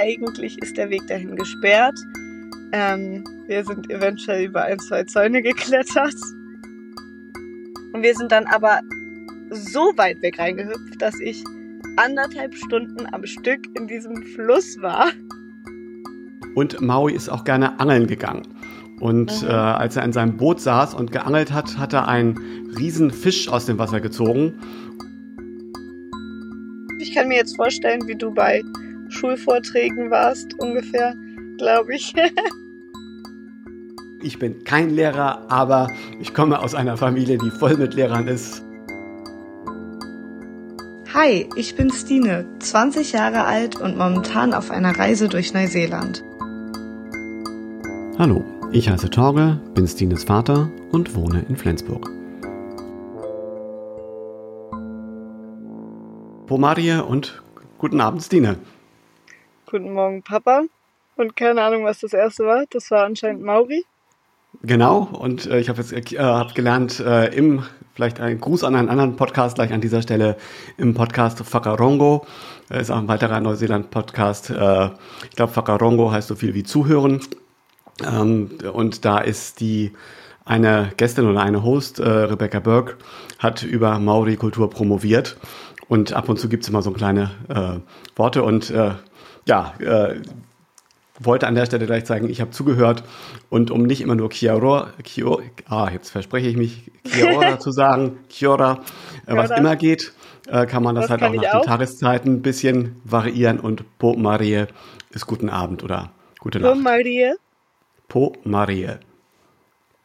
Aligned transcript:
eigentlich 0.00 0.60
ist 0.62 0.76
der 0.76 0.90
Weg 0.90 1.06
dahin 1.06 1.36
gesperrt. 1.36 1.98
Ähm, 2.72 3.24
wir 3.46 3.64
sind 3.64 3.90
eventuell 3.90 4.46
über 4.46 4.62
ein, 4.62 4.78
zwei 4.78 5.04
Zäune 5.04 5.42
geklettert. 5.42 6.14
Und 7.92 8.02
wir 8.02 8.14
sind 8.14 8.32
dann 8.32 8.46
aber 8.46 8.80
so 9.50 9.92
weit 9.96 10.22
weg 10.22 10.38
reingehüpft, 10.38 11.00
dass 11.00 11.18
ich 11.20 11.42
anderthalb 11.96 12.54
Stunden 12.54 13.06
am 13.12 13.26
Stück 13.26 13.60
in 13.76 13.86
diesem 13.86 14.22
Fluss 14.22 14.80
war. 14.80 15.08
Und 16.54 16.80
Maui 16.80 17.12
ist 17.12 17.28
auch 17.28 17.44
gerne 17.44 17.78
angeln 17.78 18.06
gegangen. 18.06 18.42
Und 19.00 19.42
mhm. 19.42 19.48
äh, 19.48 19.52
als 19.52 19.96
er 19.96 20.04
in 20.04 20.12
seinem 20.12 20.36
Boot 20.36 20.60
saß 20.60 20.94
und 20.94 21.12
geangelt 21.12 21.52
hat, 21.52 21.78
hat 21.78 21.92
er 21.92 22.06
einen 22.08 22.38
riesen 22.78 23.10
Fisch 23.10 23.48
aus 23.48 23.66
dem 23.66 23.78
Wasser 23.78 24.00
gezogen. 24.00 24.54
Ich 27.00 27.14
kann 27.14 27.28
mir 27.28 27.38
jetzt 27.38 27.56
vorstellen, 27.56 28.06
wie 28.06 28.14
du 28.14 28.32
bei 28.32 28.62
Schulvorträgen 29.10 30.10
warst, 30.10 30.58
ungefähr, 30.58 31.14
glaube 31.58 31.94
ich. 31.94 32.14
ich 34.22 34.38
bin 34.38 34.64
kein 34.64 34.90
Lehrer, 34.90 35.50
aber 35.50 35.88
ich 36.20 36.32
komme 36.32 36.60
aus 36.60 36.74
einer 36.74 36.96
Familie, 36.96 37.38
die 37.38 37.50
voll 37.50 37.76
mit 37.76 37.94
Lehrern 37.94 38.28
ist. 38.28 38.62
Hi, 41.12 41.48
ich 41.56 41.74
bin 41.74 41.90
Stine, 41.90 42.46
20 42.60 43.12
Jahre 43.12 43.44
alt 43.44 43.80
und 43.80 43.98
momentan 43.98 44.54
auf 44.54 44.70
einer 44.70 44.96
Reise 44.96 45.28
durch 45.28 45.52
Neuseeland. 45.52 46.22
Hallo, 48.16 48.44
ich 48.70 48.88
heiße 48.88 49.10
Torge, 49.10 49.58
bin 49.74 49.88
Stines 49.88 50.22
Vater 50.22 50.70
und 50.92 51.16
wohne 51.16 51.44
in 51.48 51.56
Flensburg. 51.56 52.08
Pomarie 56.46 57.00
und 57.00 57.42
guten 57.78 58.00
Abend, 58.00 58.22
Stine. 58.22 58.56
Guten 59.70 59.92
Morgen, 59.92 60.24
Papa. 60.24 60.64
Und 61.14 61.36
keine 61.36 61.62
Ahnung, 61.62 61.84
was 61.84 62.00
das 62.00 62.12
erste 62.12 62.44
war. 62.44 62.64
Das 62.70 62.90
war 62.90 63.04
anscheinend 63.04 63.44
Mauri. 63.44 63.84
Genau, 64.62 65.08
und 65.12 65.46
äh, 65.46 65.60
ich 65.60 65.68
habe 65.68 65.80
jetzt 65.80 65.92
äh, 65.92 66.18
hab 66.18 66.56
gelernt, 66.56 66.98
äh, 66.98 67.26
im, 67.32 67.62
vielleicht 67.94 68.18
ein 68.18 68.40
Gruß 68.40 68.64
an 68.64 68.74
einen 68.74 68.88
anderen 68.88 69.14
Podcast 69.14 69.54
gleich 69.54 69.72
an 69.72 69.80
dieser 69.80 70.02
Stelle, 70.02 70.36
im 70.76 70.94
Podcast 70.94 71.54
Whakarongo, 71.54 72.26
äh, 72.68 72.80
ist 72.80 72.90
auch 72.90 72.96
ein 72.96 73.06
weiterer 73.06 73.38
Neuseeland-Podcast. 73.38 74.50
Äh, 74.50 74.86
ich 75.30 75.36
glaube, 75.36 75.54
Whakarongo 75.54 76.10
heißt 76.10 76.26
so 76.26 76.34
viel 76.34 76.52
wie 76.54 76.64
zuhören. 76.64 77.20
Ähm, 78.04 78.50
und 78.72 79.04
da 79.04 79.18
ist 79.18 79.60
die 79.60 79.92
eine 80.44 80.90
Gästin 80.96 81.28
oder 81.28 81.42
eine 81.42 81.62
Host, 81.62 82.00
äh, 82.00 82.08
Rebecca 82.08 82.58
Burke, 82.58 82.96
hat 83.38 83.62
über 83.62 84.00
Maori-Kultur 84.00 84.68
promoviert. 84.68 85.36
Und 85.86 86.12
ab 86.12 86.28
und 86.28 86.40
zu 86.40 86.48
gibt 86.48 86.64
es 86.64 86.68
immer 86.68 86.82
so 86.82 86.90
kleine 86.90 87.30
äh, 87.48 88.18
Worte. 88.18 88.42
Und 88.42 88.70
äh, 88.70 88.94
ja, 89.50 89.74
äh, 89.80 90.20
wollte 91.18 91.46
an 91.48 91.54
der 91.54 91.66
Stelle 91.66 91.84
gleich 91.84 92.04
zeigen, 92.04 92.30
ich 92.30 92.40
habe 92.40 92.52
zugehört. 92.52 93.02
Und 93.50 93.70
um 93.70 93.82
nicht 93.82 94.00
immer 94.00 94.14
nur 94.14 94.30
Kiora, 94.30 94.92
Kiora 95.02 95.42
ah, 95.66 95.90
jetzt 95.92 96.10
verspreche 96.10 96.48
ich 96.48 96.56
mich, 96.56 96.90
Kiora 97.04 97.58
zu 97.58 97.72
sagen, 97.72 98.20
Kiora, 98.28 98.80
äh, 99.26 99.36
was 99.36 99.50
immer 99.50 99.76
geht, 99.76 100.12
äh, 100.48 100.66
kann 100.66 100.82
man 100.82 100.94
das, 100.94 101.08
das 101.08 101.20
halt 101.20 101.22
auch 101.24 101.34
nach 101.34 101.52
den 101.52 101.62
Tageszeiten 101.62 102.34
ein 102.34 102.42
bisschen 102.42 103.00
variieren. 103.04 103.58
Und 103.58 103.98
Po 103.98 104.14
Marie 104.14 104.66
ist 105.10 105.26
guten 105.26 105.50
Abend 105.50 105.82
oder 105.82 106.10
gute 106.38 106.60
Nacht. 106.60 106.74
Po 106.74 106.80
Marie. 106.80 107.32
Po 108.08 108.32
Marie. 108.44 108.88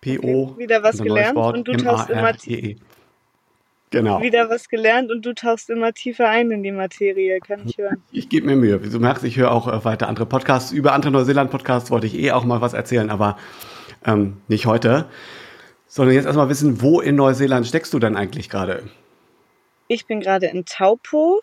P-O. 0.02 0.50
Okay, 0.50 0.60
wieder 0.60 0.84
was 0.84 0.98
gelernt 0.98 1.38
und 1.38 1.68
du 1.68 1.78
tauchst 1.78 2.10
immer 2.10 2.34
e. 2.46 2.76
Genau. 3.92 4.22
Wieder 4.22 4.50
was 4.50 4.68
gelernt 4.68 5.12
und 5.12 5.26
du 5.26 5.34
tauchst 5.34 5.70
immer 5.70 5.94
tiefer 5.94 6.28
ein 6.28 6.52
in 6.52 6.64
die 6.64 6.72
Materie, 6.72 7.40
kann 7.40 7.68
ich 7.68 7.78
hören. 7.78 8.04
Ich 8.12 8.30
gebe 8.30 8.48
mir 8.48 8.56
Mühe. 8.56 8.80
Du 8.80 9.00
merkst, 9.00 9.24
ich 9.24 9.38
höre 9.38 9.52
auch 9.52 9.68
äh, 9.68 9.86
weiter 9.86 10.08
andere 10.08 10.26
Podcasts. 10.26 10.72
Über 10.72 10.94
andere 10.94 11.12
Neuseeland-Podcasts 11.12 11.92
wollte 11.92 12.08
ich 12.08 12.16
eh 12.16 12.32
auch 12.32 12.44
mal 12.44 12.62
was 12.62 12.74
erzählen, 12.74 13.10
aber 13.10 13.38
ähm, 14.06 14.42
nicht 14.48 14.66
heute. 14.66 15.06
Sondern 15.88 16.16
jetzt 16.16 16.26
erstmal 16.26 16.50
wissen, 16.50 16.82
wo 16.82 17.00
in 17.00 17.16
Neuseeland 17.16 17.68
steckst 17.68 17.94
du 17.94 18.00
denn 18.00 18.18
eigentlich 18.18 18.50
gerade? 18.50 18.84
Ich 19.88 20.08
bin 20.08 20.20
gerade 20.20 20.48
in 20.48 20.66
Taupo. 20.66 21.42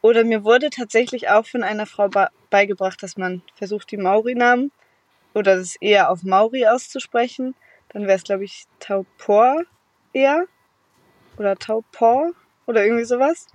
Oder 0.00 0.24
mir 0.24 0.44
wurde 0.44 0.68
tatsächlich 0.68 1.30
auch 1.30 1.46
von 1.46 1.62
einer 1.62 1.86
Frau 1.86 2.10
beigebracht, 2.50 3.02
dass 3.02 3.16
man 3.16 3.40
versucht, 3.54 3.90
die 3.90 3.96
Maori-Namen 3.96 4.70
oder 5.32 5.56
das 5.56 5.76
eher 5.76 6.10
auf 6.10 6.22
Maori 6.24 6.66
auszusprechen. 6.66 7.54
Dann 7.88 8.02
wäre 8.02 8.16
es, 8.16 8.24
glaube 8.24 8.44
ich, 8.44 8.64
Taupor 8.80 9.62
eher. 10.12 10.46
Oder 11.36 11.56
Taupor 11.56 12.30
oder 12.66 12.84
irgendwie 12.84 13.04
sowas. 13.04 13.46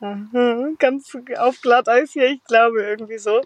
Aha, 0.00 0.70
ganz 0.78 1.16
auf 1.38 1.60
Glatteis 1.60 2.12
hier, 2.12 2.30
ich 2.30 2.42
glaube 2.44 2.82
irgendwie 2.82 3.18
so. 3.18 3.40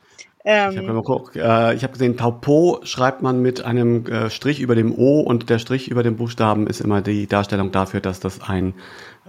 Ähm, 0.49 0.71
ich 0.71 0.89
habe 0.89 1.31
äh, 1.35 1.79
hab 1.79 1.93
gesehen, 1.93 2.17
Taupo 2.17 2.81
schreibt 2.85 3.21
man 3.21 3.43
mit 3.43 3.65
einem 3.65 4.07
äh, 4.07 4.31
Strich 4.31 4.61
über 4.61 4.75
dem 4.75 4.97
O 4.97 5.21
und 5.21 5.51
der 5.51 5.59
Strich 5.59 5.91
über 5.91 6.03
dem 6.03 6.17
Buchstaben 6.17 6.67
ist 6.69 6.81
immer 6.81 7.03
die 7.03 7.27
Darstellung 7.27 7.73
dafür, 7.73 8.01
dass 8.01 8.21
das 8.21 8.41
ein 8.41 8.75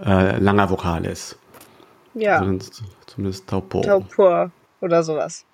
äh, 0.02 0.38
langer 0.38 0.70
Vokal 0.70 1.04
ist. 1.04 1.36
Ja. 2.14 2.38
Also 2.38 2.70
zumindest 3.06 3.48
Taupo. 3.48 3.82
Taupor 3.82 4.52
oder 4.80 5.02
sowas. 5.02 5.44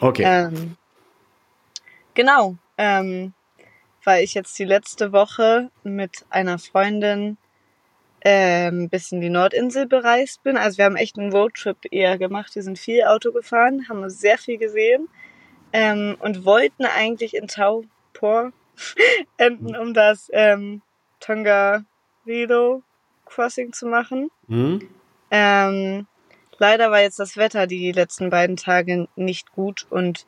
Okay. 0.00 0.24
Ähm, 0.26 0.76
genau. 2.14 2.56
Ähm, 2.76 3.32
weil 4.02 4.24
ich 4.24 4.34
jetzt 4.34 4.58
die 4.58 4.64
letzte 4.64 5.12
Woche 5.12 5.70
mit 5.84 6.26
einer 6.28 6.58
Freundin 6.58 7.38
ähm, 8.24 8.88
bis 8.88 9.12
in 9.12 9.20
die 9.20 9.28
Nordinsel 9.28 9.86
bereist 9.86 10.42
bin. 10.42 10.56
Also 10.56 10.78
wir 10.78 10.86
haben 10.86 10.96
echt 10.96 11.18
einen 11.18 11.30
Roadtrip 11.30 11.76
eher 11.90 12.16
gemacht. 12.16 12.54
Wir 12.54 12.62
sind 12.62 12.78
viel 12.78 13.04
Auto 13.04 13.32
gefahren, 13.32 13.86
haben 13.88 14.08
sehr 14.08 14.38
viel 14.38 14.56
gesehen 14.56 15.08
ähm, 15.74 16.16
und 16.20 16.46
wollten 16.46 16.86
eigentlich 16.86 17.34
in 17.34 17.46
Taupor 17.46 18.52
enden, 19.36 19.76
um 19.76 19.92
das 19.92 20.30
ähm, 20.32 20.80
Tongariro 21.20 22.82
Crossing 23.26 23.74
zu 23.74 23.86
machen. 23.86 24.30
Mhm. 24.48 24.88
Ähm, 25.30 26.06
leider 26.58 26.90
war 26.90 27.02
jetzt 27.02 27.18
das 27.18 27.36
Wetter 27.36 27.66
die 27.66 27.92
letzten 27.92 28.30
beiden 28.30 28.56
Tage 28.56 29.06
nicht 29.16 29.52
gut 29.52 29.86
und 29.90 30.26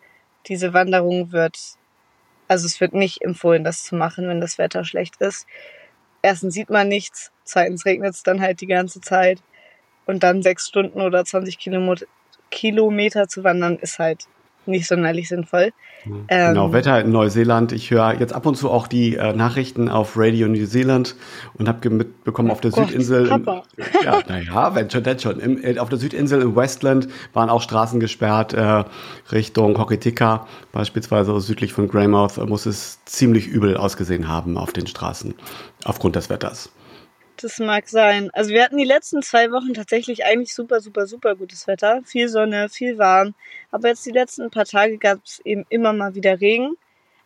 diese 0.48 0.74
Wanderung 0.74 1.32
wird, 1.32 1.58
also 2.46 2.66
es 2.66 2.78
wird 2.80 2.92
nicht 2.92 3.22
empfohlen, 3.22 3.64
das 3.64 3.84
zu 3.84 3.96
machen, 3.96 4.28
wenn 4.28 4.40
das 4.40 4.58
Wetter 4.58 4.84
schlecht 4.84 5.16
ist 5.16 5.46
erstens 6.26 6.54
sieht 6.54 6.70
man 6.70 6.88
nichts, 6.88 7.30
zweitens 7.44 7.86
regnet 7.86 8.14
es 8.14 8.24
dann 8.24 8.40
halt 8.40 8.60
die 8.60 8.66
ganze 8.66 9.00
Zeit. 9.00 9.42
Und 10.06 10.22
dann 10.22 10.42
sechs 10.42 10.66
Stunden 10.66 11.00
oder 11.00 11.24
20 11.24 11.58
Kilometer 12.50 13.28
zu 13.28 13.44
wandern 13.44 13.76
ist 13.76 13.98
halt 13.98 14.26
nicht 14.66 14.86
sonderlich 14.86 15.28
sinnvoll. 15.28 15.72
Genau, 16.28 16.66
ähm, 16.66 16.72
Wetter 16.72 17.00
in 17.00 17.10
Neuseeland. 17.10 17.72
Ich 17.72 17.90
höre 17.90 18.18
jetzt 18.20 18.32
ab 18.32 18.46
und 18.46 18.56
zu 18.56 18.70
auch 18.70 18.86
die 18.86 19.16
äh, 19.16 19.32
Nachrichten 19.32 19.88
auf 19.88 20.16
Radio 20.16 20.46
New 20.46 20.66
Zealand 20.66 21.16
und 21.54 21.68
habe 21.68 21.90
mitbekommen, 21.90 22.50
auf 22.50 22.60
der 22.60 22.70
Gott, 22.70 22.88
Südinsel. 22.88 23.28
Im, 23.28 23.46
ja, 24.04 24.20
naja, 24.28 24.74
wenn 24.74 24.88
schon, 24.88 25.02
denn 25.02 25.18
schon. 25.18 25.40
Im, 25.40 25.62
äh, 25.64 25.78
auf 25.78 25.88
der 25.88 25.98
Südinsel 25.98 26.42
im 26.42 26.54
Westland 26.54 27.08
waren 27.32 27.50
auch 27.50 27.62
Straßen 27.62 27.98
gesperrt 27.98 28.54
äh, 28.54 28.84
Richtung 29.32 29.78
Hokitika, 29.78 30.46
beispielsweise 30.72 31.38
südlich 31.40 31.72
von 31.72 31.88
Greymouth, 31.88 32.38
muss 32.48 32.66
es 32.66 33.04
ziemlich 33.04 33.48
übel 33.48 33.76
ausgesehen 33.76 34.28
haben 34.28 34.58
auf 34.58 34.72
den 34.72 34.86
Straßen 34.86 35.34
aufgrund 35.84 36.16
des 36.16 36.30
Wetters. 36.30 36.70
Das 37.40 37.58
mag 37.58 37.86
sein. 37.88 38.30
Also 38.32 38.50
wir 38.50 38.62
hatten 38.62 38.78
die 38.78 38.84
letzten 38.84 39.22
zwei 39.22 39.50
Wochen 39.50 39.74
tatsächlich 39.74 40.24
eigentlich 40.24 40.54
super, 40.54 40.80
super, 40.80 41.06
super 41.06 41.36
gutes 41.36 41.66
Wetter. 41.66 42.00
Viel 42.04 42.28
Sonne, 42.28 42.68
viel 42.70 42.96
warm. 42.96 43.34
Aber 43.70 43.88
jetzt 43.88 44.06
die 44.06 44.10
letzten 44.10 44.50
paar 44.50 44.64
Tage 44.64 44.96
gab 44.96 45.18
es 45.24 45.40
eben 45.44 45.66
immer 45.68 45.92
mal 45.92 46.14
wieder 46.14 46.40
Regen. 46.40 46.76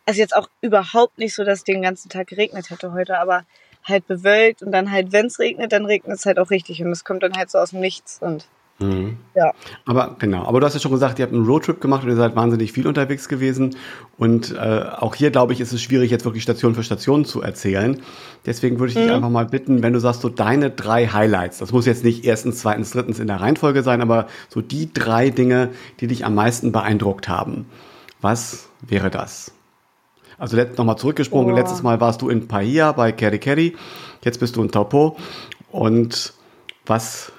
Also 0.05 0.19
jetzt 0.19 0.35
auch 0.35 0.49
überhaupt 0.59 1.17
nicht 1.17 1.33
so, 1.33 1.45
dass 1.45 1.59
es 1.59 1.63
den 1.63 1.81
ganzen 1.81 2.09
Tag 2.09 2.27
geregnet 2.27 2.69
hätte 2.69 2.91
heute, 2.91 3.19
aber 3.19 3.45
halt 3.83 4.05
bewölkt 4.07 4.61
und 4.61 4.71
dann 4.71 4.91
halt, 4.91 5.11
wenn 5.11 5.27
es 5.27 5.39
regnet, 5.39 5.71
dann 5.71 5.85
regnet 5.85 6.17
es 6.17 6.25
halt 6.25 6.39
auch 6.39 6.49
richtig 6.49 6.83
und 6.83 6.91
es 6.91 7.03
kommt 7.03 7.23
dann 7.23 7.37
halt 7.37 7.49
so 7.49 7.57
aus 7.57 7.71
dem 7.71 7.79
Nichts 7.79 8.19
und 8.21 8.47
Mhm. 8.81 9.17
Ja. 9.35 9.53
Aber 9.85 10.15
genau, 10.19 10.45
aber 10.45 10.59
du 10.59 10.65
hast 10.65 10.73
ja 10.73 10.79
schon 10.79 10.91
gesagt, 10.91 11.19
ihr 11.19 11.23
habt 11.23 11.33
einen 11.33 11.45
Roadtrip 11.45 11.79
gemacht 11.79 12.03
und 12.03 12.09
ihr 12.09 12.15
seid 12.15 12.35
wahnsinnig 12.35 12.71
viel 12.71 12.87
unterwegs 12.87 13.29
gewesen. 13.29 13.75
Und 14.17 14.55
äh, 14.55 14.85
auch 14.97 15.15
hier, 15.15 15.31
glaube 15.31 15.53
ich, 15.53 15.61
ist 15.61 15.71
es 15.71 15.81
schwierig, 15.81 16.11
jetzt 16.11 16.25
wirklich 16.25 16.43
Station 16.43 16.75
für 16.75 16.83
Station 16.83 17.25
zu 17.25 17.41
erzählen. 17.41 18.01
Deswegen 18.45 18.79
würde 18.79 18.91
ich 18.91 18.97
mhm. 18.97 19.03
dich 19.03 19.11
einfach 19.11 19.29
mal 19.29 19.45
bitten, 19.45 19.83
wenn 19.83 19.93
du 19.93 19.99
sagst, 19.99 20.21
so 20.21 20.29
deine 20.29 20.71
drei 20.71 21.07
Highlights, 21.07 21.59
das 21.59 21.71
muss 21.71 21.85
jetzt 21.85 22.03
nicht 22.03 22.25
erstens, 22.25 22.59
zweitens, 22.59 22.91
drittens 22.91 23.19
in 23.19 23.27
der 23.27 23.39
Reihenfolge 23.39 23.83
sein, 23.83 24.01
aber 24.01 24.27
so 24.49 24.61
die 24.61 24.91
drei 24.93 25.29
Dinge, 25.29 25.69
die 25.99 26.07
dich 26.07 26.25
am 26.25 26.35
meisten 26.35 26.71
beeindruckt 26.71 27.29
haben. 27.29 27.65
Was 28.19 28.69
wäre 28.81 29.09
das? 29.09 29.51
Also 30.37 30.57
nochmal 30.57 30.97
zurückgesprungen, 30.97 31.53
oh. 31.53 31.55
letztes 31.55 31.83
Mal 31.83 32.01
warst 32.01 32.21
du 32.23 32.29
in 32.29 32.47
Pahia 32.47 32.93
bei 32.93 33.11
Kerry 33.11 33.37
Kerry, 33.37 33.75
jetzt 34.23 34.39
bist 34.39 34.55
du 34.55 34.63
in 34.63 34.71
Taupo. 34.71 35.17
Und 35.69 36.33
was 36.85 37.31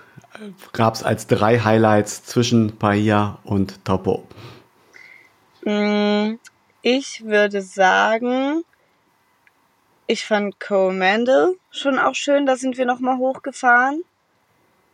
gab 0.72 0.94
es 0.94 1.02
als 1.02 1.26
drei 1.26 1.58
Highlights 1.58 2.24
zwischen 2.24 2.76
Bahia 2.78 3.38
und 3.44 3.84
Taupo? 3.84 4.26
Mm, 5.64 6.38
ich 6.82 7.24
würde 7.24 7.62
sagen, 7.62 8.64
ich 10.06 10.24
fand 10.24 10.60
Coromandel 10.60 11.56
schon 11.70 11.98
auch 11.98 12.14
schön. 12.14 12.46
Da 12.46 12.56
sind 12.56 12.76
wir 12.76 12.86
nochmal 12.86 13.18
hochgefahren. 13.18 14.02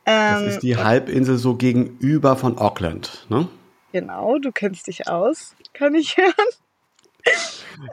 das 0.04 0.42
ähm, 0.42 0.48
ist 0.48 0.62
die 0.62 0.76
Halbinsel 0.76 1.38
so 1.38 1.56
gegenüber 1.56 2.36
von 2.36 2.58
Auckland, 2.58 3.26
ne? 3.28 3.48
Genau, 3.92 4.38
du 4.38 4.52
kennst 4.52 4.86
dich 4.86 5.08
aus, 5.08 5.54
kann 5.72 5.94
ich 5.94 6.16
hören. 6.16 6.34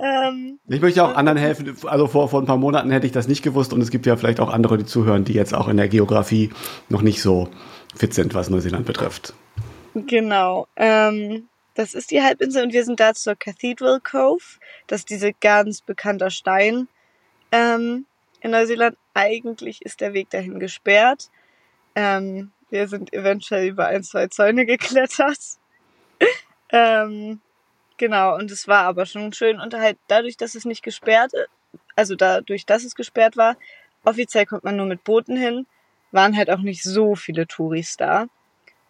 Ähm, 0.03 0.59
ich 0.67 0.81
möchte 0.81 1.03
auch 1.03 1.15
anderen 1.15 1.37
helfen. 1.37 1.75
Also 1.85 2.07
vor, 2.07 2.29
vor 2.29 2.41
ein 2.41 2.45
paar 2.45 2.57
Monaten 2.57 2.91
hätte 2.91 3.05
ich 3.05 3.11
das 3.11 3.27
nicht 3.27 3.43
gewusst 3.43 3.73
und 3.73 3.81
es 3.81 3.91
gibt 3.91 4.05
ja 4.05 4.15
vielleicht 4.15 4.39
auch 4.39 4.51
andere, 4.51 4.77
die 4.77 4.85
zuhören, 4.85 5.23
die 5.23 5.33
jetzt 5.33 5.53
auch 5.53 5.67
in 5.67 5.77
der 5.77 5.87
Geografie 5.87 6.51
noch 6.89 7.01
nicht 7.01 7.21
so 7.21 7.49
fit 7.95 8.13
sind, 8.13 8.33
was 8.33 8.49
Neuseeland 8.49 8.85
betrifft. 8.85 9.33
Genau. 9.93 10.67
Ähm, 10.75 11.47
das 11.75 11.93
ist 11.93 12.11
die 12.11 12.21
Halbinsel 12.21 12.63
und 12.63 12.73
wir 12.73 12.83
sind 12.83 12.99
da 12.99 13.13
zur 13.13 13.35
Cathedral 13.35 13.99
Cove. 13.99 14.43
Das 14.87 15.01
ist 15.01 15.09
diese 15.09 15.33
ganz 15.33 15.81
bekannter 15.81 16.29
Stein 16.29 16.87
ähm, 17.51 18.05
in 18.41 18.51
Neuseeland. 18.51 18.97
Eigentlich 19.13 19.81
ist 19.81 20.01
der 20.01 20.13
Weg 20.13 20.29
dahin 20.29 20.59
gesperrt. 20.59 21.29
Ähm, 21.95 22.51
wir 22.69 22.87
sind 22.87 23.13
eventuell 23.13 23.67
über 23.67 23.87
ein, 23.87 24.03
zwei 24.03 24.27
Zäune 24.27 24.65
geklettert. 24.65 25.39
ähm, 26.69 27.39
genau, 27.97 28.35
und 28.35 28.51
es 28.51 28.67
war 28.67 28.83
aber 28.83 29.05
schon 29.05 29.33
schön. 29.33 29.59
Und 29.59 29.73
halt 29.73 29.97
dadurch, 30.07 30.37
dass 30.37 30.55
es 30.55 30.65
nicht 30.65 30.83
gesperrt, 30.83 31.31
also 31.95 32.15
dadurch, 32.15 32.65
dass 32.65 32.83
es 32.83 32.95
gesperrt 32.95 33.37
war, 33.37 33.57
offiziell 34.03 34.45
kommt 34.45 34.63
man 34.63 34.75
nur 34.75 34.85
mit 34.85 35.03
Booten 35.03 35.37
hin, 35.37 35.65
waren 36.11 36.35
halt 36.35 36.49
auch 36.49 36.59
nicht 36.59 36.83
so 36.83 37.15
viele 37.15 37.47
Touris 37.47 37.97
da. 37.97 38.27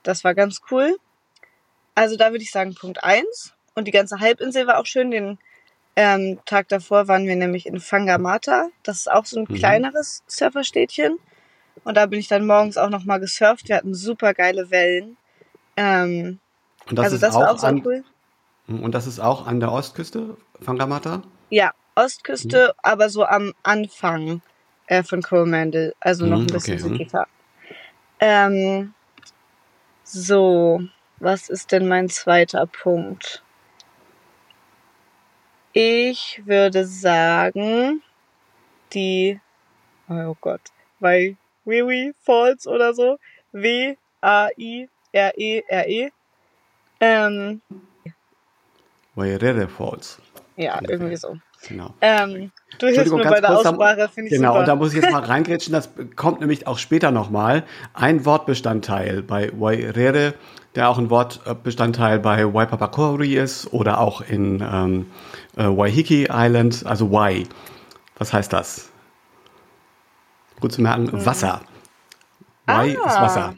Das 0.03 0.23
war 0.23 0.35
ganz 0.35 0.61
cool. 0.69 0.95
Also 1.95 2.17
da 2.17 2.31
würde 2.31 2.43
ich 2.43 2.51
sagen 2.51 2.75
Punkt 2.75 3.03
eins 3.03 3.53
Und 3.73 3.87
die 3.87 3.91
ganze 3.91 4.19
Halbinsel 4.19 4.67
war 4.67 4.79
auch 4.79 4.85
schön. 4.85 5.11
Den 5.11 5.39
ähm, 5.95 6.39
Tag 6.45 6.67
davor 6.67 7.07
waren 7.07 7.25
wir 7.25 7.35
nämlich 7.35 7.65
in 7.65 7.79
Fangamata. 7.79 8.69
Das 8.83 8.97
ist 8.97 9.11
auch 9.11 9.25
so 9.25 9.39
ein 9.39 9.47
mhm. 9.49 9.55
kleineres 9.55 10.23
Surferstädtchen. 10.27 11.17
Und 11.83 11.97
da 11.97 12.05
bin 12.05 12.19
ich 12.19 12.27
dann 12.27 12.45
morgens 12.45 12.77
auch 12.77 12.89
nochmal 12.89 13.19
gesurft. 13.19 13.69
Wir 13.69 13.77
hatten 13.77 13.93
super 13.93 14.33
geile 14.33 14.69
Wellen. 14.69 15.17
Ähm, 15.77 16.39
und 16.89 16.97
das 16.97 17.05
also 17.05 17.17
das 17.17 17.35
auch 17.35 17.41
war 17.41 17.51
auch 17.51 17.59
so 17.59 17.67
an, 17.67 17.81
cool. 17.85 18.03
Und 18.67 18.93
das 18.93 19.07
ist 19.07 19.19
auch 19.19 19.45
an 19.45 19.59
der 19.59 19.71
Ostküste 19.71 20.37
von 20.61 20.79
Ramata? 20.79 21.21
Ja, 21.49 21.73
Ostküste, 21.95 22.73
mhm. 22.75 22.79
aber 22.81 23.09
so 23.09 23.25
am 23.25 23.53
Anfang 23.63 24.41
äh, 24.87 25.03
von 25.03 25.21
Coromandel, 25.21 25.93
also 25.99 26.25
noch 26.25 26.39
mhm, 26.39 26.43
ein 26.43 26.47
bisschen 26.47 26.79
okay, 26.79 26.89
südlicher. 26.89 27.21
Mhm. 27.21 27.25
Ähm, 28.19 28.93
so, 30.03 30.81
was 31.19 31.49
ist 31.49 31.71
denn 31.71 31.87
mein 31.87 32.09
zweiter 32.09 32.65
Punkt? 32.65 33.43
Ich 35.73 36.41
würde 36.45 36.85
sagen, 36.85 38.01
die, 38.93 39.39
oh 40.07 40.35
Gott, 40.39 40.61
weil 40.99 41.37
Wiwi 41.65 42.13
Falls 42.21 42.67
oder 42.67 42.93
so. 42.93 43.17
W-A-I-R-E-R-E. 43.51 44.89
-E. 46.07 46.11
Ähm, 46.99 47.61
Wairere 49.15 49.67
Falls. 49.67 50.19
Ja, 50.57 50.79
irgendwie 50.87 51.15
so. 51.17 51.35
Genau. 51.67 51.93
Ähm, 52.01 52.51
du 52.79 52.87
hilfst 52.87 53.13
mir 53.13 53.23
bei 53.23 53.41
der 53.41 53.57
Aussprache, 53.57 54.09
finde 54.13 54.29
ich 54.29 54.37
Genau, 54.37 54.49
super. 54.49 54.59
und 54.59 54.67
da 54.67 54.75
muss 54.75 54.93
ich 54.93 55.01
jetzt 55.01 55.11
mal 55.11 55.23
reingrätschen, 55.23 55.73
das 55.73 55.89
kommt 56.15 56.39
nämlich 56.39 56.67
auch 56.67 56.77
später 56.77 57.11
nochmal. 57.11 57.63
Ein 57.93 58.25
Wortbestandteil 58.25 59.23
bei 59.23 59.51
Wairere, 59.57 60.33
der 60.75 60.89
auch 60.89 60.97
ein 60.97 61.09
Wortbestandteil 61.09 62.19
bei 62.19 62.53
Waipapakori 62.53 63.35
ist 63.35 63.73
oder 63.73 63.99
auch 63.99 64.21
in 64.21 64.61
ähm, 64.61 65.07
äh, 65.57 65.63
Waihiki 65.65 66.27
Island, 66.31 66.85
also 66.85 67.11
Wai. 67.11 67.45
Was 68.17 68.31
heißt 68.31 68.53
das? 68.53 68.89
Gut 70.59 70.71
zu 70.71 70.81
merken, 70.81 71.11
hm. 71.11 71.25
Wasser. 71.25 71.61
Wai 72.65 72.97
ah. 73.01 73.07
ist 73.07 73.21
Wasser. 73.21 73.55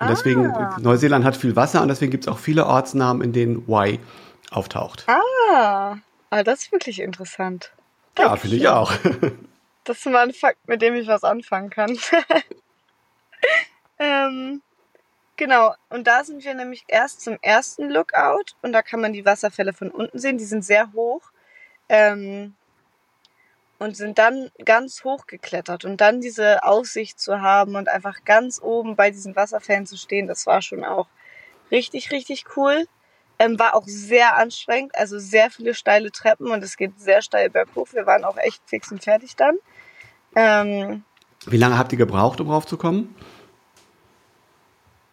Und 0.00 0.08
deswegen, 0.08 0.46
ah. 0.46 0.76
Neuseeland 0.80 1.24
hat 1.24 1.36
viel 1.36 1.56
Wasser 1.56 1.82
und 1.82 1.88
deswegen 1.88 2.10
gibt 2.10 2.24
es 2.24 2.28
auch 2.28 2.38
viele 2.38 2.66
Ortsnamen, 2.66 3.22
in 3.22 3.32
denen 3.32 3.68
Wai 3.68 3.98
auftaucht. 4.50 5.04
Ah, 5.08 5.96
ah 6.30 6.42
das 6.42 6.62
ist 6.62 6.72
wirklich 6.72 7.00
interessant. 7.00 7.72
Ja, 8.18 8.36
finde 8.36 8.56
ich 8.56 8.68
auch. 8.68 8.92
das 9.84 9.98
ist 9.98 10.06
mal 10.06 10.22
ein 10.22 10.32
Fakt, 10.32 10.66
mit 10.68 10.82
dem 10.82 10.94
ich 10.94 11.06
was 11.06 11.24
anfangen 11.24 11.70
kann. 11.70 11.98
ähm, 13.98 14.62
genau, 15.36 15.74
und 15.88 16.06
da 16.06 16.24
sind 16.24 16.44
wir 16.44 16.54
nämlich 16.54 16.84
erst 16.88 17.22
zum 17.22 17.38
ersten 17.40 17.90
Lookout 17.90 18.54
und 18.62 18.72
da 18.72 18.82
kann 18.82 19.00
man 19.00 19.12
die 19.12 19.24
Wasserfälle 19.24 19.72
von 19.72 19.90
unten 19.90 20.18
sehen. 20.18 20.38
Die 20.38 20.44
sind 20.44 20.64
sehr 20.64 20.92
hoch. 20.92 21.22
Ähm, 21.88 22.54
und 23.80 23.96
sind 23.96 24.18
dann 24.18 24.50
ganz 24.62 25.04
hoch 25.04 25.26
geklettert 25.26 25.86
und 25.86 26.02
dann 26.02 26.20
diese 26.20 26.64
Aussicht 26.64 27.18
zu 27.18 27.40
haben 27.40 27.76
und 27.76 27.88
einfach 27.88 28.24
ganz 28.26 28.60
oben 28.62 28.94
bei 28.94 29.10
diesen 29.10 29.34
Wasserfällen 29.34 29.86
zu 29.86 29.96
stehen, 29.96 30.26
das 30.26 30.46
war 30.46 30.60
schon 30.60 30.84
auch 30.84 31.08
richtig, 31.70 32.10
richtig 32.10 32.44
cool. 32.56 32.86
Ähm, 33.40 33.58
war 33.58 33.74
auch 33.74 33.84
sehr 33.86 34.36
anstrengend, 34.36 34.94
also 34.94 35.18
sehr 35.18 35.50
viele 35.50 35.72
steile 35.72 36.12
Treppen 36.12 36.50
und 36.50 36.62
es 36.62 36.76
geht 36.76 37.00
sehr 37.00 37.22
steil 37.22 37.48
berghoch. 37.48 37.88
Wir 37.92 38.04
waren 38.04 38.22
auch 38.22 38.36
echt 38.36 38.60
fix 38.66 38.92
und 38.92 39.02
fertig 39.02 39.34
dann. 39.34 39.56
Ähm, 40.36 41.04
Wie 41.46 41.56
lange 41.56 41.78
habt 41.78 41.90
ihr 41.90 41.96
gebraucht, 41.96 42.38
um 42.42 42.50
raufzukommen? 42.50 43.14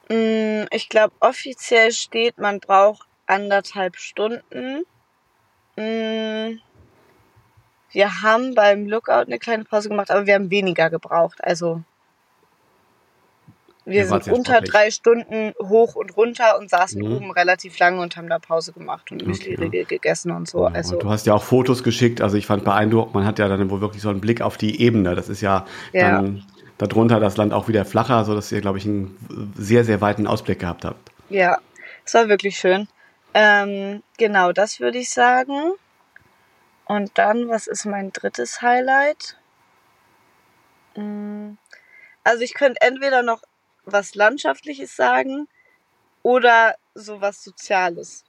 Mm, 0.09 0.65
ich 0.71 0.89
glaube, 0.89 1.13
offiziell 1.21 1.93
steht, 1.93 2.37
man 2.37 2.59
braucht 2.59 3.07
anderthalb 3.27 3.95
Stunden. 3.95 4.83
Mm, 5.77 6.59
wir 7.91 8.21
haben 8.21 8.55
beim 8.55 8.87
Lookout 8.87 9.27
eine 9.27 9.39
kleine 9.39 9.63
Pause 9.63 9.87
gemacht, 9.87 10.11
aber 10.11 10.25
wir 10.25 10.33
haben 10.33 10.51
weniger 10.51 10.89
gebraucht. 10.89 11.41
Also 11.41 11.81
wir 13.87 14.03
ja, 14.03 14.07
sind 14.07 14.27
unter 14.33 14.59
drei 14.59 14.91
Stunden 14.91 15.53
hoch 15.63 15.95
und 15.95 16.17
runter 16.17 16.59
und 16.59 16.69
saßen 16.69 17.01
mhm. 17.01 17.15
oben 17.15 17.31
relativ 17.31 17.79
lange 17.79 18.01
und 18.01 18.17
haben 18.17 18.27
da 18.27 18.37
Pause 18.37 18.73
gemacht 18.73 19.13
und 19.13 19.25
Müsli-Riegel 19.25 19.83
okay. 19.83 19.85
gegessen 19.85 20.31
und 20.31 20.49
so. 20.49 20.67
Ja, 20.67 20.73
also 20.73 20.95
und 20.95 21.03
du 21.03 21.09
hast 21.09 21.25
ja 21.25 21.33
auch 21.33 21.43
Fotos 21.43 21.83
geschickt, 21.83 22.19
also 22.19 22.35
ich 22.35 22.45
fand 22.45 22.65
beeindruckend, 22.65 23.15
man 23.15 23.25
hat 23.25 23.39
ja 23.39 23.47
dann 23.47 23.69
wohl 23.69 23.79
wirklich 23.79 24.01
so 24.01 24.09
einen 24.09 24.19
Blick 24.19 24.41
auf 24.41 24.57
die 24.57 24.81
Ebene. 24.81 25.15
Das 25.15 25.29
ist 25.29 25.39
ja, 25.39 25.65
ja. 25.93 26.11
dann 26.11 26.43
darunter 26.77 27.21
das 27.21 27.37
Land 27.37 27.53
auch 27.53 27.69
wieder 27.69 27.85
flacher, 27.85 28.25
sodass 28.25 28.51
ihr, 28.51 28.59
glaube 28.59 28.77
ich, 28.77 28.85
einen 28.85 29.53
sehr, 29.57 29.85
sehr 29.85 30.01
weiten 30.01 30.27
Ausblick 30.27 30.59
gehabt 30.59 30.83
habt. 30.83 31.09
Ja, 31.29 31.57
es 32.03 32.13
war 32.13 32.27
wirklich 32.27 32.57
schön. 32.57 32.89
Ähm, 33.33 34.03
genau, 34.17 34.51
das 34.51 34.81
würde 34.81 34.97
ich 34.97 35.11
sagen. 35.11 35.71
Und 36.85 37.17
dann, 37.17 37.47
was 37.47 37.67
ist 37.67 37.85
mein 37.85 38.11
drittes 38.11 38.61
Highlight? 38.61 39.37
Hm, 40.95 41.57
also 42.25 42.43
ich 42.43 42.53
könnte 42.53 42.81
entweder 42.81 43.23
noch 43.23 43.41
was 43.87 44.15
Landschaftliches 44.15 44.95
sagen 44.95 45.47
oder 46.23 46.75
so 46.93 47.21
was 47.21 47.43
Soziales. 47.43 48.23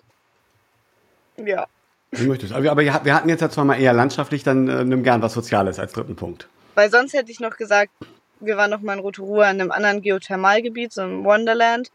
Ja. 1.36 1.66
Wie 2.10 2.26
möchtest 2.26 2.52
Aber 2.52 2.64
wir, 2.64 2.76
wir 3.04 3.14
hatten 3.14 3.28
jetzt 3.28 3.40
ja 3.40 3.50
zwar 3.50 3.64
mal 3.64 3.78
eher 3.78 3.92
landschaftlich, 3.92 4.42
dann 4.42 4.68
äh, 4.68 4.84
nimm 4.84 5.02
gern 5.02 5.20
was 5.20 5.34
Soziales 5.34 5.78
als 5.78 5.92
dritten 5.92 6.16
Punkt. 6.16 6.48
Weil 6.74 6.90
sonst 6.90 7.12
hätte 7.12 7.30
ich 7.30 7.40
noch 7.40 7.56
gesagt, 7.56 7.92
wir 8.40 8.56
waren 8.56 8.70
noch 8.70 8.80
mal 8.80 8.94
in 8.94 9.00
Rotorua 9.00 9.50
in 9.50 9.60
einem 9.60 9.72
anderen 9.72 10.00
Geothermalgebiet, 10.00 10.92
so 10.92 11.02
im 11.02 11.24
Wonderland. 11.24 11.90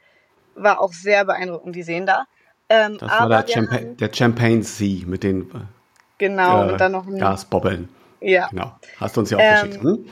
War 0.56 0.80
auch 0.82 0.94
sehr 0.94 1.26
beeindruckend, 1.26 1.76
die 1.76 1.84
sehen 1.84 2.06
da. 2.06 2.26
Ähm, 2.70 2.98
das 3.00 3.10
war 3.10 3.30
der, 3.30 3.48
Champa 3.48 3.78
der 3.78 4.14
Champagne 4.14 4.64
Sea 4.64 5.06
mit 5.08 5.24
den 5.24 5.50
Genau, 6.18 6.68
äh, 6.68 6.72
und 6.72 6.82
dann 6.82 6.92
noch 6.92 7.08
ein 7.08 7.18
Gasbobbeln. 7.18 7.90
Ja. 8.22 8.48
Genau. 8.48 8.78
Hast 9.00 9.18
du 9.18 9.22
uns 9.22 9.30
ja 9.30 9.38
auch 9.38 9.42
ähm, 9.42 9.68
geschickt. 9.68 9.84
Hm? 9.84 10.06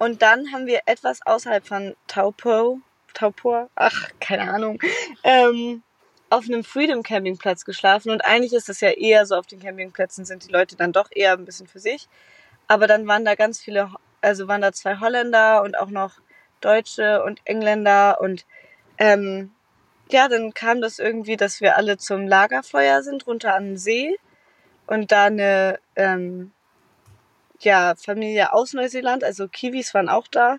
Und 0.00 0.22
dann 0.22 0.50
haben 0.50 0.66
wir 0.66 0.80
etwas 0.86 1.20
außerhalb 1.26 1.66
von 1.66 1.94
Taupo, 2.06 2.80
Taupor, 3.12 3.68
ach, 3.74 4.08
keine 4.18 4.50
Ahnung, 4.50 4.80
ähm, 5.24 5.82
auf 6.30 6.46
einem 6.46 6.64
Freedom 6.64 7.02
Campingplatz 7.02 7.66
geschlafen. 7.66 8.10
Und 8.10 8.24
eigentlich 8.24 8.54
ist 8.54 8.70
es 8.70 8.80
ja 8.80 8.92
eher 8.92 9.26
so, 9.26 9.34
auf 9.36 9.46
den 9.46 9.60
Campingplätzen 9.60 10.24
sind 10.24 10.48
die 10.48 10.52
Leute 10.52 10.74
dann 10.74 10.92
doch 10.92 11.10
eher 11.10 11.34
ein 11.34 11.44
bisschen 11.44 11.66
für 11.66 11.80
sich. 11.80 12.08
Aber 12.66 12.86
dann 12.86 13.06
waren 13.06 13.26
da 13.26 13.34
ganz 13.34 13.60
viele, 13.60 13.90
also 14.22 14.48
waren 14.48 14.62
da 14.62 14.72
zwei 14.72 15.00
Holländer 15.00 15.62
und 15.62 15.76
auch 15.76 15.90
noch 15.90 16.14
Deutsche 16.62 17.22
und 17.22 17.42
Engländer 17.44 18.22
und 18.22 18.46
ähm, 18.96 19.50
ja, 20.10 20.28
dann 20.28 20.54
kam 20.54 20.80
das 20.80 20.98
irgendwie, 20.98 21.36
dass 21.36 21.60
wir 21.60 21.76
alle 21.76 21.98
zum 21.98 22.26
Lagerfeuer 22.26 23.02
sind, 23.02 23.26
runter 23.26 23.54
an 23.54 23.64
den 23.64 23.76
See 23.76 24.16
und 24.86 25.12
da 25.12 25.26
eine 25.26 25.78
ähm, 25.94 26.52
ja, 27.64 27.94
Familie 27.96 28.52
aus 28.52 28.72
Neuseeland, 28.72 29.24
also 29.24 29.48
Kiwis 29.48 29.94
waren 29.94 30.08
auch 30.08 30.28
da, 30.28 30.58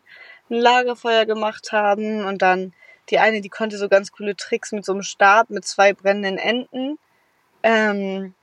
ein 0.49 0.55
Lagerfeuer 0.55 1.25
gemacht 1.25 1.71
haben 1.71 2.25
und 2.25 2.41
dann 2.41 2.73
die 3.09 3.19
eine, 3.19 3.41
die 3.41 3.49
konnte 3.49 3.77
so 3.77 3.89
ganz 3.89 4.11
coole 4.11 4.35
Tricks 4.35 4.71
mit 4.71 4.85
so 4.85 4.93
einem 4.93 5.03
Stab 5.03 5.49
mit 5.49 5.65
zwei 5.65 5.93
brennenden 5.93 6.37
Enden. 6.37 6.97
Ähm, 7.63 8.33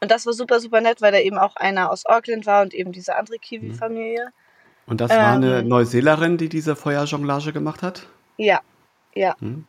und 0.00 0.10
das 0.10 0.26
war 0.26 0.32
super, 0.32 0.60
super 0.60 0.80
nett, 0.80 1.00
weil 1.00 1.12
da 1.12 1.18
eben 1.18 1.38
auch 1.38 1.56
einer 1.56 1.90
aus 1.90 2.04
Auckland 2.04 2.46
war 2.46 2.62
und 2.62 2.74
eben 2.74 2.92
diese 2.92 3.16
andere 3.16 3.38
Kiwi-Familie. 3.38 4.32
Und 4.86 5.00
das 5.00 5.10
war 5.10 5.32
eine 5.32 5.60
ähm, 5.60 5.68
Neuseelerin, 5.68 6.36
die 6.36 6.48
diese 6.48 6.76
Feuerjonglage 6.76 7.52
gemacht 7.52 7.82
hat? 7.82 8.06
Ja, 8.36 8.60
ja. 9.14 9.34
Hm. 9.38 9.66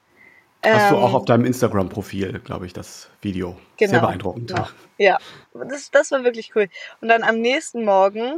Hast 0.65 0.91
du 0.91 0.97
auch 0.97 1.09
ähm, 1.09 1.15
auf 1.15 1.25
deinem 1.25 1.45
Instagram-Profil, 1.45 2.39
glaube 2.39 2.65
ich, 2.65 2.73
das 2.73 3.09
Video. 3.21 3.57
Genau, 3.77 3.91
Sehr 3.91 4.01
beeindruckend. 4.01 4.49
Genau. 4.49 4.67
Ja, 4.97 5.17
das, 5.53 5.91
das 5.91 6.11
war 6.11 6.23
wirklich 6.23 6.55
cool. 6.55 6.67
Und 7.01 7.07
dann 7.09 7.23
am 7.23 7.39
nächsten 7.39 7.83
Morgen, 7.85 8.37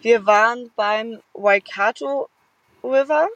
wir 0.00 0.26
waren 0.26 0.70
beim 0.76 1.20
Waikato 1.34 2.28
River. 2.82 3.28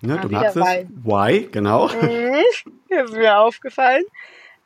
Ne, 0.00 0.18
du 0.20 0.28
magst 0.28 0.56
es. 0.56 0.64
Why, 1.04 1.48
genau. 1.50 1.88
Mhm, 1.88 2.34
ist 2.88 3.12
mir 3.12 3.38
aufgefallen. 3.38 4.04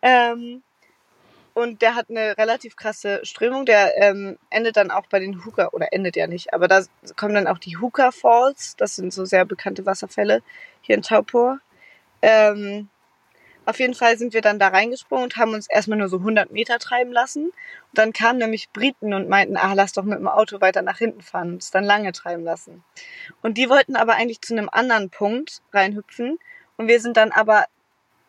Ähm, 0.03 0.63
und 1.55 1.81
der 1.81 1.95
hat 1.95 2.11
eine 2.11 2.37
relativ 2.37 2.77
krasse 2.77 3.21
Strömung. 3.23 3.65
Der 3.65 3.97
ähm, 3.97 4.39
endet 4.51 4.77
dann 4.77 4.91
auch 4.91 5.07
bei 5.07 5.19
den 5.19 5.45
Hooker, 5.45 5.73
oder 5.73 5.93
endet 5.93 6.15
ja 6.15 6.27
nicht, 6.27 6.53
aber 6.53 6.69
da 6.69 6.83
kommen 7.17 7.35
dann 7.35 7.47
auch 7.47 7.59
die 7.59 7.79
Hooker 7.79 8.13
Falls. 8.13 8.77
Das 8.77 8.97
sind 8.97 9.13
so 9.13 9.25
sehr 9.25 9.47
bekannte 9.47 9.87
Wasserfälle 9.87 10.43
hier 10.83 10.97
in 10.97 11.03
Taupur. 11.03 11.59
Ähm, 12.21 12.89
auf 13.67 13.81
jeden 13.81 13.95
Fall 13.95 14.17
sind 14.17 14.33
wir 14.33 14.41
dann 14.41 14.59
da 14.59 14.69
reingesprungen 14.69 15.25
und 15.25 15.37
haben 15.37 15.53
uns 15.53 15.69
erstmal 15.69 15.99
nur 15.99 16.09
so 16.09 16.19
100 16.19 16.53
Meter 16.53 16.79
treiben 16.79 17.13
lassen. 17.13 17.47
Und 17.47 17.55
dann 17.93 18.13
kamen 18.13 18.39
nämlich 18.39 18.71
Briten 18.71 19.13
und 19.13 19.29
meinten, 19.29 19.57
ah, 19.57 19.75
lass 19.75 19.93
doch 19.93 20.05
mit 20.05 20.19
dem 20.19 20.29
Auto 20.29 20.61
weiter 20.61 20.83
nach 20.83 20.99
hinten 20.99 21.21
fahren 21.21 21.55
und 21.55 21.63
es 21.63 21.73
dann 21.73 21.85
lange 21.85 22.13
treiben 22.13 22.45
lassen. 22.45 22.85
Und 23.43 23.59
die 23.59 23.69
wollten 23.69 23.97
aber 23.97 24.15
eigentlich 24.15 24.41
zu 24.41 24.55
einem 24.55 24.69
anderen 24.71 25.11
Punkt 25.11 25.63
reinhüpfen. 25.73 26.39
Und 26.77 26.87
wir 26.87 27.01
sind 27.01 27.17
dann 27.17 27.33
aber 27.33 27.65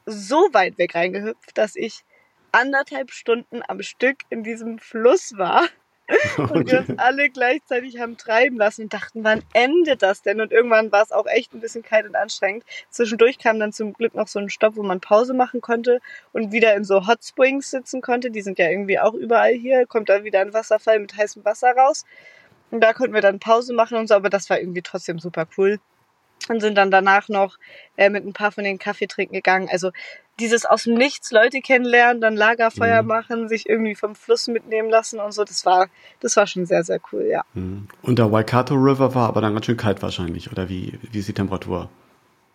so 0.08 0.50
weit 0.54 0.78
weg 0.80 0.96
reingehüpft, 0.96 1.56
dass 1.58 1.76
ich 1.76 2.04
anderthalb 2.52 3.12
Stunden 3.12 3.62
am 3.68 3.84
Stück 3.84 4.18
in 4.30 4.44
diesem 4.44 4.80
Fluss 4.80 5.38
war 5.38 5.64
und 6.38 6.72
wir 6.72 6.80
uns 6.80 6.98
alle 6.98 7.30
gleichzeitig 7.30 8.00
haben 8.00 8.18
treiben 8.18 8.58
lassen 8.58 8.84
und 8.84 8.94
dachten, 8.94 9.24
wann 9.24 9.44
endet 9.54 10.02
das 10.02 10.22
denn? 10.22 10.40
Und 10.40 10.52
irgendwann 10.52 10.92
war 10.92 11.04
es 11.04 11.12
auch 11.12 11.26
echt 11.28 11.54
ein 11.54 11.60
bisschen 11.60 11.84
kalt 11.84 12.06
und 12.06 12.16
anstrengend. 12.16 12.64
Zwischendurch 12.90 13.38
kam 13.40 13.60
dann 13.60 13.74
zum 13.74 13.94
Glück 13.94 14.16
noch 14.16 14.28
so 14.28 14.40
ein 14.40 14.50
Stopp, 14.50 14.76
wo 14.78 14.84
man 14.84 15.02
Pause 15.02 15.34
machen 15.34 15.62
konnte 15.62 16.00
und 16.32 16.52
wieder 16.52 16.76
in 16.76 16.86
so 16.86 17.08
Hot 17.08 17.24
Springs 17.24 17.72
sitzen 17.72 18.02
konnte. 18.02 18.32
Die 18.32 18.42
sind 18.42 18.58
ja 18.58 18.70
irgendwie 18.70 19.00
auch 19.00 19.14
überall 19.14 19.54
hier. 19.54 19.86
Kommt 19.86 20.10
dann 20.10 20.24
wieder 20.24 20.40
ein 20.40 20.54
Wasserfall 20.54 21.00
mit 21.00 21.16
heißem 21.18 21.44
Wasser 21.44 21.72
raus. 21.72 22.06
Und 22.72 22.82
da 22.82 22.94
konnten 22.94 23.14
wir 23.14 23.22
dann 23.22 23.40
Pause 23.40 23.74
machen 23.74 23.98
und 23.98 24.08
so, 24.08 24.16
aber 24.16 24.30
das 24.30 24.50
war 24.50 24.60
irgendwie 24.60 24.82
trotzdem 24.82 25.20
super 25.20 25.48
cool 25.58 25.80
und 26.50 26.62
sind 26.62 26.76
dann 26.76 26.92
danach 26.92 27.30
noch 27.30 27.58
äh, 27.98 28.10
mit 28.10 28.26
ein 28.26 28.34
paar 28.34 28.52
von 28.52 28.64
den 28.64 28.80
Kaffee 28.80 29.08
trinken 29.08 29.34
gegangen. 29.34 29.70
Also 29.72 29.92
dieses 30.40 30.66
aus 30.66 30.84
dem 30.84 30.94
Nichts 30.96 31.32
Leute 31.32 31.62
kennenlernen, 31.62 32.22
dann 32.22 32.36
Lagerfeuer 32.36 33.02
mhm. 33.02 33.08
machen, 33.08 33.50
sich 33.50 33.68
irgendwie 33.68 33.96
vom 33.96 34.16
Fluss 34.16 34.48
mitnehmen 34.48 34.90
lassen 34.90 35.20
und 35.20 35.34
so, 35.34 35.44
das 35.44 35.66
war, 35.66 35.88
das 36.20 36.36
war 36.38 36.48
schon 36.48 36.66
sehr, 36.66 36.84
sehr 36.84 37.00
cool, 37.12 37.26
ja. 37.26 37.44
Mhm. 37.54 37.88
Und 38.02 38.20
der 38.20 38.32
Waikato 38.32 38.76
River 38.76 39.16
war 39.16 39.28
aber 39.28 39.42
dann 39.42 39.54
ganz 39.54 39.66
schön 39.66 39.78
kalt 39.78 40.02
wahrscheinlich, 40.02 40.52
oder 40.52 40.70
wie, 40.70 41.00
wie 41.12 41.20
ist 41.20 41.28
die 41.28 41.34
Temperatur? 41.34 41.90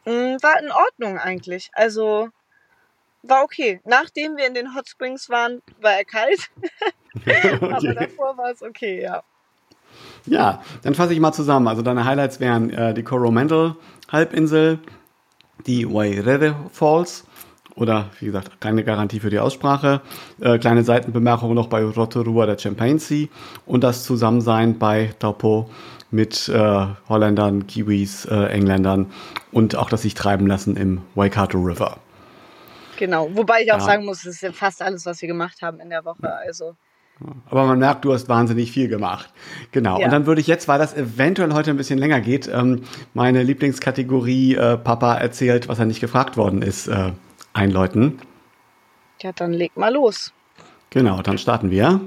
Mhm, 0.04 0.42
war 0.42 0.60
in 0.60 0.70
Ordnung 0.70 1.18
eigentlich. 1.18 1.70
Also 1.74 2.28
war 3.22 3.44
okay. 3.44 3.80
Nachdem 3.84 4.36
wir 4.36 4.46
in 4.46 4.54
den 4.54 4.74
Hot 4.74 4.88
Springs 4.88 5.28
waren, 5.28 5.62
war 5.80 5.92
er 5.92 6.04
kalt. 6.04 6.50
okay. 7.14 7.58
aber 7.60 7.94
davor 7.94 8.36
war 8.38 8.50
es 8.50 8.62
okay, 8.62 9.02
ja. 9.02 9.22
Ja, 10.24 10.62
dann 10.82 10.94
fasse 10.94 11.12
ich 11.12 11.20
mal 11.20 11.32
zusammen. 11.32 11.68
Also 11.68 11.82
deine 11.82 12.04
Highlights 12.04 12.40
wären 12.40 12.70
äh, 12.70 12.94
die 12.94 13.02
Coromandel 13.02 13.76
Halbinsel, 14.10 14.78
die 15.66 15.90
Wairere 15.90 16.56
Falls 16.72 17.24
oder 17.74 18.10
wie 18.20 18.26
gesagt, 18.26 18.60
keine 18.60 18.84
Garantie 18.84 19.20
für 19.20 19.30
die 19.30 19.38
Aussprache. 19.38 20.00
Äh, 20.40 20.58
kleine 20.58 20.84
Seitenbemerkung 20.84 21.54
noch 21.54 21.68
bei 21.68 21.84
Rotorua 21.84 22.46
der 22.46 22.58
Champagne 22.58 22.98
Sea 22.98 23.28
und 23.66 23.82
das 23.82 24.04
Zusammensein 24.04 24.78
bei 24.78 25.10
Taupo 25.18 25.70
mit 26.10 26.48
äh, 26.48 26.86
Holländern, 27.08 27.66
Kiwis, 27.66 28.26
äh, 28.26 28.46
Engländern 28.46 29.10
und 29.50 29.76
auch 29.76 29.88
das 29.88 30.02
sich 30.02 30.14
treiben 30.14 30.46
lassen 30.46 30.76
im 30.76 31.00
Waikato 31.14 31.58
River. 31.58 31.96
Genau, 32.98 33.28
wobei 33.34 33.62
ich 33.62 33.72
auch 33.72 33.78
ja. 33.78 33.84
sagen 33.84 34.04
muss, 34.04 34.22
das 34.22 34.34
ist 34.34 34.42
ja 34.42 34.52
fast 34.52 34.82
alles, 34.82 35.06
was 35.06 35.22
wir 35.22 35.28
gemacht 35.28 35.62
haben 35.62 35.80
in 35.80 35.88
der 35.88 36.04
Woche. 36.04 36.32
Also 36.46 36.76
aber 37.50 37.66
man 37.66 37.78
merkt, 37.78 38.04
du 38.04 38.12
hast 38.12 38.28
wahnsinnig 38.28 38.72
viel 38.72 38.88
gemacht. 38.88 39.32
Genau. 39.70 39.98
Ja. 39.98 40.06
Und 40.06 40.12
dann 40.12 40.26
würde 40.26 40.40
ich 40.40 40.46
jetzt, 40.46 40.68
weil 40.68 40.78
das 40.78 40.94
eventuell 40.96 41.52
heute 41.52 41.70
ein 41.70 41.76
bisschen 41.76 41.98
länger 41.98 42.20
geht, 42.20 42.48
ähm, 42.48 42.82
meine 43.14 43.42
Lieblingskategorie 43.42 44.54
äh, 44.56 44.76
Papa 44.76 45.14
erzählt, 45.14 45.68
was 45.68 45.78
er 45.78 45.86
nicht 45.86 46.00
gefragt 46.00 46.36
worden 46.36 46.62
ist, 46.62 46.88
äh, 46.88 47.12
einläuten. 47.52 48.20
Ja, 49.20 49.32
dann 49.32 49.52
leg 49.52 49.76
mal 49.76 49.92
los. 49.92 50.32
Genau, 50.90 51.22
dann 51.22 51.38
starten 51.38 51.70
wir. 51.70 52.00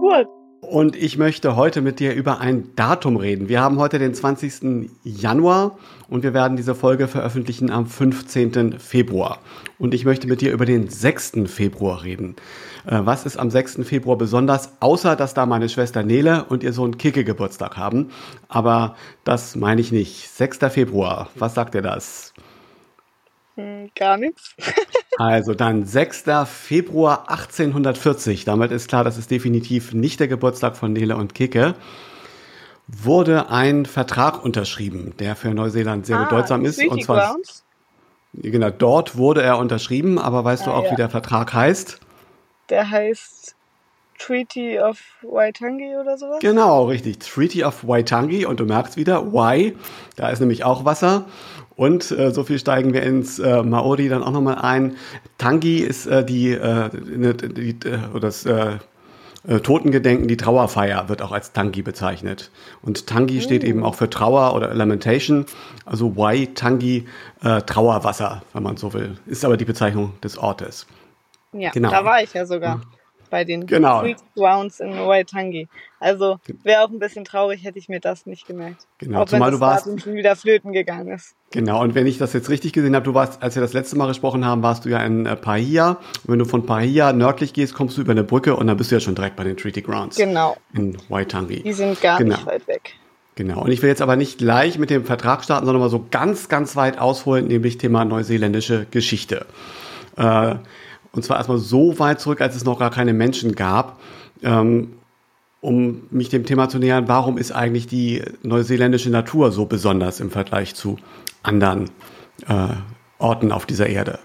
Gut. 0.00 0.37
Und 0.60 0.96
ich 0.96 1.16
möchte 1.16 1.54
heute 1.54 1.80
mit 1.82 2.00
dir 2.00 2.14
über 2.14 2.40
ein 2.40 2.74
Datum 2.74 3.16
reden. 3.16 3.48
Wir 3.48 3.60
haben 3.60 3.78
heute 3.78 3.98
den 3.98 4.12
20. 4.12 4.90
Januar 5.04 5.78
und 6.08 6.24
wir 6.24 6.34
werden 6.34 6.56
diese 6.56 6.74
Folge 6.74 7.06
veröffentlichen 7.06 7.70
am 7.70 7.86
15. 7.86 8.78
Februar. 8.80 9.38
Und 9.78 9.94
ich 9.94 10.04
möchte 10.04 10.26
mit 10.26 10.40
dir 10.40 10.52
über 10.52 10.66
den 10.66 10.88
6. 10.88 11.44
Februar 11.46 12.02
reden. 12.02 12.34
Äh, 12.86 13.00
was 13.04 13.24
ist 13.24 13.36
am 13.36 13.50
6. 13.50 13.80
Februar 13.84 14.18
besonders, 14.18 14.72
außer 14.80 15.14
dass 15.14 15.32
da 15.32 15.46
meine 15.46 15.68
Schwester 15.68 16.02
Nele 16.02 16.44
und 16.48 16.64
ihr 16.64 16.72
Sohn 16.72 16.98
Kike 16.98 17.22
Geburtstag 17.22 17.76
haben? 17.76 18.10
Aber 18.48 18.96
das 19.22 19.54
meine 19.54 19.80
ich 19.80 19.92
nicht. 19.92 20.28
6. 20.28 20.58
Februar, 20.70 21.30
was 21.36 21.54
sagt 21.54 21.76
ihr 21.76 21.82
das? 21.82 22.34
Hm, 23.54 23.90
gar 23.94 24.16
nichts. 24.16 24.56
also 25.18 25.52
dann 25.52 25.84
6. 25.84 26.24
Februar 26.46 27.28
1840. 27.28 28.44
Damit 28.44 28.70
ist 28.70 28.88
klar, 28.88 29.02
das 29.02 29.18
ist 29.18 29.30
definitiv 29.30 29.92
nicht 29.92 30.20
der 30.20 30.28
Geburtstag 30.28 30.76
von 30.76 30.92
Nele 30.92 31.16
und 31.16 31.34
Kike 31.34 31.74
wurde 32.86 33.50
ein 33.50 33.84
Vertrag 33.84 34.42
unterschrieben, 34.42 35.12
der 35.18 35.36
für 35.36 35.52
Neuseeland 35.52 36.06
sehr 36.06 36.18
ah, 36.18 36.24
bedeutsam 36.24 36.64
ist. 36.64 36.82
Und 36.86 37.02
zwar 37.02 37.32
Grounds? 37.32 37.64
genau 38.32 38.70
dort 38.70 39.16
wurde 39.16 39.42
er 39.42 39.58
unterschrieben, 39.58 40.18
aber 40.18 40.44
weißt 40.44 40.62
ah, 40.62 40.64
du 40.66 40.70
auch, 40.72 40.84
ja. 40.84 40.92
wie 40.92 40.96
der 40.96 41.10
Vertrag 41.10 41.52
heißt? 41.52 42.00
Der 42.70 42.88
heißt 42.88 43.56
Treaty 44.18 44.78
of 44.80 44.98
Waitangi 45.22 45.96
oder 45.96 46.18
sowas? 46.18 46.38
Genau, 46.40 46.86
richtig. 46.86 47.18
Treaty 47.20 47.64
of 47.64 47.86
Waitangi 47.86 48.44
und 48.44 48.60
du 48.60 48.64
merkst 48.64 48.96
wieder, 48.96 49.32
Wai, 49.32 49.74
da 50.16 50.28
ist 50.28 50.40
nämlich 50.40 50.64
auch 50.64 50.84
Wasser. 50.84 51.26
Und 51.76 52.10
äh, 52.10 52.32
so 52.32 52.42
viel 52.42 52.58
steigen 52.58 52.92
wir 52.92 53.04
ins 53.04 53.38
äh, 53.38 53.62
Maori 53.62 54.08
dann 54.08 54.24
auch 54.24 54.32
nochmal 54.32 54.56
ein. 54.56 54.96
Tangi 55.38 55.78
ist 55.78 56.06
äh, 56.06 56.24
die, 56.24 56.50
äh, 56.50 56.90
die, 56.90 57.74
die 57.74 57.88
äh, 57.88 57.98
oder 58.12 58.20
das 58.20 58.44
äh, 58.44 58.78
äh, 59.46 59.60
Totengedenken, 59.60 60.26
die 60.26 60.36
Trauerfeier 60.36 61.08
wird 61.08 61.22
auch 61.22 61.32
als 61.32 61.52
Tangi 61.52 61.82
bezeichnet. 61.82 62.50
Und 62.82 63.06
Tangi 63.06 63.38
oh. 63.38 63.40
steht 63.40 63.62
eben 63.62 63.84
auch 63.84 63.94
für 63.94 64.10
Trauer 64.10 64.54
oder 64.54 64.74
Lamentation, 64.74 65.46
also 65.86 66.16
Wai 66.16 66.48
Tangi, 66.54 67.06
äh, 67.42 67.62
Trauerwasser, 67.62 68.42
wenn 68.52 68.62
man 68.62 68.76
so 68.76 68.92
will. 68.92 69.16
Ist 69.26 69.44
aber 69.44 69.56
die 69.56 69.64
Bezeichnung 69.64 70.14
des 70.22 70.36
Ortes. 70.36 70.86
Ja, 71.52 71.70
genau. 71.70 71.90
da 71.90 72.04
war 72.04 72.22
ich 72.22 72.34
ja 72.34 72.44
sogar. 72.44 72.82
Bei 73.30 73.44
den 73.44 73.66
genau. 73.66 74.04
Grounds 74.34 74.80
in 74.80 74.92
Waitangi. 74.92 75.68
Also 76.00 76.38
wäre 76.62 76.84
auch 76.84 76.90
ein 76.90 76.98
bisschen 76.98 77.24
traurig, 77.24 77.64
hätte 77.64 77.78
ich 77.78 77.88
mir 77.88 78.00
das 78.00 78.26
nicht 78.26 78.46
gemerkt. 78.46 78.86
Genau, 78.98 79.22
auch 79.22 79.26
zumal 79.26 79.50
du 79.50 79.60
warst 79.60 79.84
schon 79.84 80.14
wieder 80.14 80.36
flöten 80.36 80.72
gegangen 80.72 81.08
ist. 81.08 81.34
Genau, 81.50 81.82
und 81.82 81.94
wenn 81.94 82.06
ich 82.06 82.18
das 82.18 82.32
jetzt 82.32 82.50
richtig 82.50 82.72
gesehen 82.72 82.94
habe, 82.94 83.04
du 83.04 83.14
warst, 83.14 83.42
als 83.42 83.54
wir 83.56 83.62
das 83.62 83.72
letzte 83.72 83.96
Mal 83.96 84.06
gesprochen 84.06 84.44
haben, 84.44 84.62
warst 84.62 84.84
du 84.84 84.90
ja 84.90 84.98
in 85.04 85.26
äh, 85.26 85.34
Pahia. 85.34 85.90
Und 85.90 86.28
wenn 86.28 86.38
du 86.38 86.44
von 86.44 86.66
Pahia 86.66 87.12
nördlich 87.12 87.52
gehst, 87.52 87.74
kommst 87.74 87.96
du 87.96 88.02
über 88.02 88.12
eine 88.12 88.24
Brücke 88.24 88.54
und 88.54 88.66
dann 88.66 88.76
bist 88.76 88.90
du 88.90 88.96
ja 88.96 89.00
schon 89.00 89.14
direkt 89.14 89.36
bei 89.36 89.44
den 89.44 89.56
Treaty 89.56 89.82
Grounds. 89.82 90.16
Genau. 90.16 90.56
In 90.74 90.96
Waitangi. 91.08 91.62
Die 91.62 91.72
sind 91.72 92.00
gar 92.00 92.18
genau. 92.18 92.36
nicht 92.36 92.46
weit 92.46 92.68
weg. 92.68 92.94
Genau. 93.34 93.62
Und 93.62 93.70
ich 93.70 93.82
will 93.82 93.88
jetzt 93.88 94.02
aber 94.02 94.16
nicht 94.16 94.38
gleich 94.38 94.78
mit 94.78 94.90
dem 94.90 95.04
Vertrag 95.04 95.44
starten, 95.44 95.64
sondern 95.64 95.80
mal 95.80 95.90
so 95.90 96.04
ganz, 96.10 96.48
ganz 96.48 96.74
weit 96.76 96.98
ausholen, 96.98 97.46
nämlich 97.46 97.78
Thema 97.78 98.04
neuseeländische 98.04 98.86
Geschichte. 98.90 99.46
Äh, 100.16 100.56
und 101.12 101.24
zwar 101.24 101.36
erstmal 101.38 101.58
so 101.58 101.98
weit 101.98 102.20
zurück, 102.20 102.40
als 102.40 102.56
es 102.56 102.64
noch 102.64 102.78
gar 102.78 102.90
keine 102.90 103.12
Menschen 103.12 103.54
gab. 103.54 104.00
Ähm, 104.42 104.94
um 105.60 106.06
mich 106.10 106.28
dem 106.28 106.46
Thema 106.46 106.68
zu 106.68 106.78
nähern, 106.78 107.08
warum 107.08 107.36
ist 107.36 107.50
eigentlich 107.50 107.88
die 107.88 108.22
neuseeländische 108.42 109.10
Natur 109.10 109.50
so 109.50 109.66
besonders 109.66 110.20
im 110.20 110.30
Vergleich 110.30 110.74
zu 110.74 110.98
anderen 111.42 111.90
äh, 112.46 112.68
Orten 113.18 113.50
auf 113.50 113.66
dieser 113.66 113.88
Erde? 113.88 114.20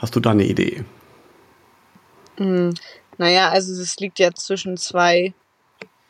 Hast 0.00 0.16
du 0.16 0.20
da 0.20 0.32
eine 0.32 0.44
Idee? 0.44 0.84
Mm, 2.38 2.70
naja, 3.18 3.50
also 3.50 3.80
es 3.80 3.96
liegt 3.98 4.18
ja 4.18 4.32
zwischen 4.34 4.76
zwei 4.76 5.32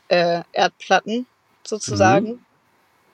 äh, 0.09 0.43
Erdplatten 0.53 1.27
sozusagen. 1.65 2.27
Mhm. 2.27 2.39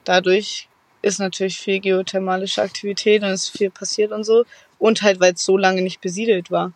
Dadurch 0.05 0.69
ist 1.03 1.19
natürlich 1.19 1.59
viel 1.59 1.81
geothermalische 1.81 2.63
Aktivität 2.63 3.23
und 3.23 3.31
es 3.31 3.45
ist 3.45 3.59
viel 3.59 3.71
passiert 3.71 4.13
und 4.13 4.25
so. 4.25 4.45
Und 4.83 5.03
halt, 5.03 5.21
weil 5.21 5.35
es 5.35 5.45
so 5.45 5.57
lange 5.57 5.81
nicht 5.81 6.01
besiedelt 6.01 6.51
war. 6.51 6.73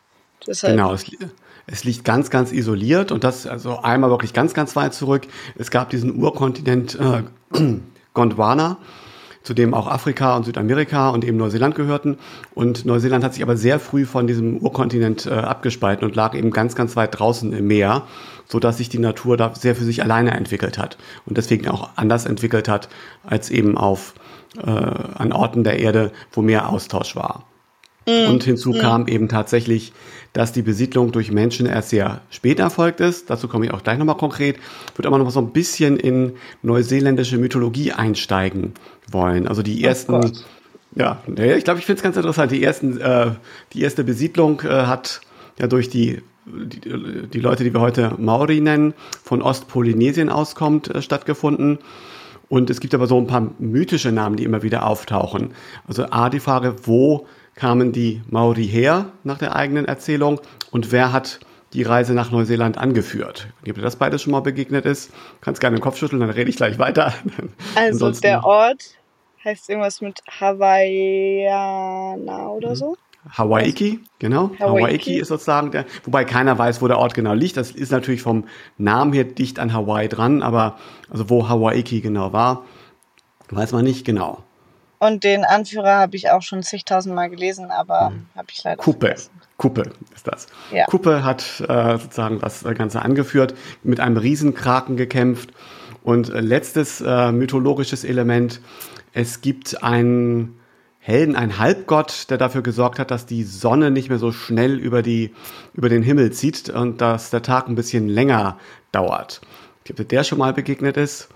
Deshalb 0.46 0.74
genau, 0.74 0.92
es, 0.92 1.04
es, 1.66 1.82
liegt 1.82 2.04
ganz, 2.04 2.30
ganz 2.30 2.52
isoliert 2.52 3.10
und 3.10 3.24
das 3.24 3.48
also 3.48 3.78
einmal 3.78 4.10
wirklich 4.10 4.32
ganz, 4.32 4.54
ganz 4.54 4.76
weit 4.76 4.94
zurück. 4.94 5.26
Es 5.56 5.72
gab 5.72 5.90
diesen 5.90 6.22
Urkontinent 6.22 6.96
äh, 7.00 7.24
Gondwana, 8.14 8.76
zu 9.42 9.54
dem 9.54 9.74
auch 9.74 9.88
Afrika 9.88 10.36
und 10.36 10.44
Südamerika 10.44 11.08
und 11.08 11.24
eben 11.24 11.36
Neuseeland 11.36 11.74
gehörten. 11.74 12.16
Und 12.54 12.84
Neuseeland 12.84 13.24
hat 13.24 13.34
sich 13.34 13.42
aber 13.42 13.56
sehr 13.56 13.80
früh 13.80 14.06
von 14.06 14.28
diesem 14.28 14.58
Urkontinent 14.58 15.26
äh, 15.26 15.30
abgespalten 15.30 16.06
und 16.06 16.14
lag 16.14 16.36
eben 16.36 16.52
ganz, 16.52 16.76
ganz 16.76 16.94
weit 16.94 17.18
draußen 17.18 17.52
im 17.52 17.66
Meer, 17.66 18.06
so 18.46 18.60
dass 18.60 18.76
sich 18.76 18.88
die 18.88 19.00
Natur 19.00 19.36
da 19.36 19.52
sehr 19.52 19.74
für 19.74 19.84
sich 19.84 20.04
alleine 20.04 20.30
entwickelt 20.30 20.78
hat 20.78 20.96
und 21.26 21.38
deswegen 21.38 21.66
auch 21.66 21.90
anders 21.96 22.24
entwickelt 22.24 22.68
hat 22.68 22.88
als 23.24 23.50
eben 23.50 23.76
auf 23.76 24.14
äh, 24.58 24.70
an 24.70 25.32
Orten 25.32 25.64
der 25.64 25.80
Erde, 25.80 26.12
wo 26.30 26.40
mehr 26.40 26.68
Austausch 26.68 27.16
war. 27.16 27.42
Mm. 28.06 28.30
Und 28.30 28.44
hinzu 28.44 28.70
mm. 28.70 28.78
kam 28.78 29.08
eben 29.08 29.28
tatsächlich, 29.28 29.92
dass 30.32 30.52
die 30.52 30.62
Besiedlung 30.62 31.12
durch 31.12 31.32
Menschen 31.32 31.66
erst 31.66 31.90
sehr 31.90 32.20
spät 32.30 32.58
erfolgt 32.58 33.00
ist. 33.00 33.30
Dazu 33.30 33.48
komme 33.48 33.66
ich 33.66 33.72
auch 33.72 33.82
gleich 33.82 33.98
nochmal 33.98 34.16
konkret. 34.16 34.56
Würde 34.94 35.08
aber 35.08 35.18
noch 35.18 35.24
mal 35.24 35.30
so 35.30 35.40
ein 35.40 35.52
bisschen 35.52 35.96
in 35.96 36.32
neuseeländische 36.62 37.38
Mythologie 37.38 37.92
einsteigen 37.92 38.74
wollen. 39.10 39.48
Also 39.48 39.62
die 39.62 39.82
ersten, 39.82 40.14
oh 40.14 40.30
ja, 40.94 41.22
ich 41.26 41.64
glaube, 41.64 41.80
ich 41.80 41.86
finde 41.86 41.98
es 41.98 42.02
ganz 42.02 42.16
interessant. 42.16 42.52
Die 42.52 42.62
ersten, 42.62 43.00
äh, 43.00 43.32
die 43.72 43.82
erste 43.82 44.04
Besiedlung 44.04 44.60
äh, 44.62 44.68
hat 44.68 45.20
ja 45.58 45.66
durch 45.66 45.88
die 45.88 46.22
die, 46.46 47.28
die 47.28 47.40
Leute, 47.40 47.64
die 47.64 47.74
wir 47.74 47.80
heute 47.80 48.14
Maori 48.18 48.60
nennen, 48.60 48.94
von 49.24 49.42
Ostpolynesien 49.42 50.28
auskommt, 50.28 50.88
äh, 50.88 51.02
stattgefunden. 51.02 51.78
Und 52.48 52.70
es 52.70 52.80
gibt 52.80 52.94
aber 52.94 53.08
so 53.08 53.18
ein 53.18 53.26
paar 53.26 53.50
mythische 53.58 54.12
Namen, 54.12 54.36
die 54.36 54.44
immer 54.44 54.62
wieder 54.62 54.86
auftauchen. 54.86 55.54
Also 55.88 56.04
A, 56.10 56.30
die 56.30 56.38
Frage, 56.38 56.76
wo 56.84 57.26
kamen 57.56 57.90
die 57.92 58.22
Maori 58.28 58.66
her 58.66 59.12
nach 59.24 59.38
der 59.38 59.56
eigenen 59.56 59.86
Erzählung 59.86 60.40
und 60.70 60.92
wer 60.92 61.12
hat 61.12 61.40
die 61.72 61.82
Reise 61.82 62.14
nach 62.14 62.30
Neuseeland 62.30 62.78
angeführt? 62.78 63.48
Wenn 63.62 63.74
dir 63.74 63.82
das 63.82 63.96
beides 63.96 64.22
schon 64.22 64.30
mal 64.32 64.40
begegnet 64.40 64.84
ist, 64.84 65.10
kannst 65.40 65.60
gerne 65.60 65.76
den 65.76 65.82
Kopf 65.82 65.96
schütteln, 65.96 66.20
dann 66.20 66.30
rede 66.30 66.50
ich 66.50 66.56
gleich 66.56 66.78
weiter. 66.78 67.12
Also 67.74 68.10
der 68.10 68.44
Ort 68.44 68.96
heißt 69.44 69.68
irgendwas 69.68 70.00
mit 70.00 70.22
Hawaiiana 70.40 71.28
oder 72.48 72.70
mhm. 72.70 72.74
so? 72.76 72.96
Hawaii, 73.30 73.98
genau. 74.20 74.52
Hawaii 74.60 75.18
ist 75.18 75.28
sozusagen 75.28 75.72
der, 75.72 75.84
wobei 76.04 76.24
keiner 76.24 76.56
weiß, 76.58 76.80
wo 76.80 76.86
der 76.86 76.98
Ort 76.98 77.14
genau 77.14 77.34
liegt. 77.34 77.56
Das 77.56 77.72
ist 77.72 77.90
natürlich 77.90 78.22
vom 78.22 78.44
Namen 78.78 79.12
her 79.12 79.24
dicht 79.24 79.58
an 79.58 79.72
Hawaii 79.72 80.08
dran, 80.08 80.42
aber 80.42 80.78
also 81.10 81.28
wo 81.28 81.48
Hawaii 81.48 81.82
genau 81.82 82.32
war, 82.32 82.64
weiß 83.50 83.72
man 83.72 83.84
nicht 83.84 84.04
genau. 84.04 84.45
Und 84.98 85.24
den 85.24 85.44
Anführer 85.44 85.96
habe 85.96 86.16
ich 86.16 86.30
auch 86.30 86.42
schon 86.42 86.62
zigtausendmal 86.62 87.30
gelesen, 87.30 87.70
aber 87.70 88.08
hm. 88.08 88.26
habe 88.34 88.48
ich 88.50 88.64
leider 88.64 88.82
Kuppe. 88.82 89.06
Vergessen. 89.06 89.30
Kuppe 89.58 89.90
ist 90.14 90.26
das. 90.26 90.46
Ja. 90.70 90.84
Kuppe 90.84 91.24
hat 91.24 91.60
äh, 91.66 91.98
sozusagen 91.98 92.40
das 92.40 92.62
Ganze 92.62 93.02
angeführt, 93.02 93.54
mit 93.82 94.00
einem 94.00 94.16
Riesenkraken 94.16 94.96
gekämpft. 94.96 95.50
Und 96.02 96.30
äh, 96.30 96.40
letztes 96.40 97.00
äh, 97.00 97.32
mythologisches 97.32 98.04
Element, 98.04 98.60
es 99.12 99.40
gibt 99.40 99.82
einen 99.82 100.60
Helden, 100.98 101.36
einen 101.36 101.58
Halbgott, 101.58 102.30
der 102.30 102.36
dafür 102.36 102.62
gesorgt 102.62 102.98
hat, 102.98 103.10
dass 103.10 103.26
die 103.26 103.44
Sonne 103.44 103.90
nicht 103.90 104.08
mehr 104.08 104.18
so 104.18 104.32
schnell 104.32 104.78
über, 104.78 105.02
die, 105.02 105.34
über 105.72 105.88
den 105.88 106.02
Himmel 106.02 106.32
zieht 106.32 106.68
und 106.68 107.00
dass 107.00 107.30
der 107.30 107.42
Tag 107.42 107.68
ein 107.68 107.76
bisschen 107.76 108.08
länger 108.08 108.58
dauert. 108.92 109.40
Ich 109.78 109.84
glaube, 109.84 110.04
der 110.04 110.24
schon 110.24 110.38
mal 110.38 110.52
begegnet 110.52 110.96
ist. 110.96 111.28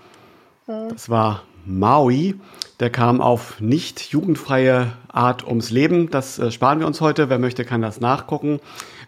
Hm. 0.65 0.89
Das 0.89 1.09
war 1.09 1.43
Maui. 1.65 2.35
Der 2.81 2.89
kam 2.89 3.21
auf 3.21 3.61
nicht 3.61 4.01
jugendfreie 4.11 4.93
Art 5.07 5.45
ums 5.45 5.69
Leben. 5.69 6.09
Das 6.09 6.39
äh, 6.39 6.49
sparen 6.49 6.79
wir 6.79 6.87
uns 6.87 6.99
heute. 6.99 7.29
Wer 7.29 7.37
möchte, 7.37 7.63
kann 7.63 7.83
das 7.83 8.01
nachgucken. 8.01 8.59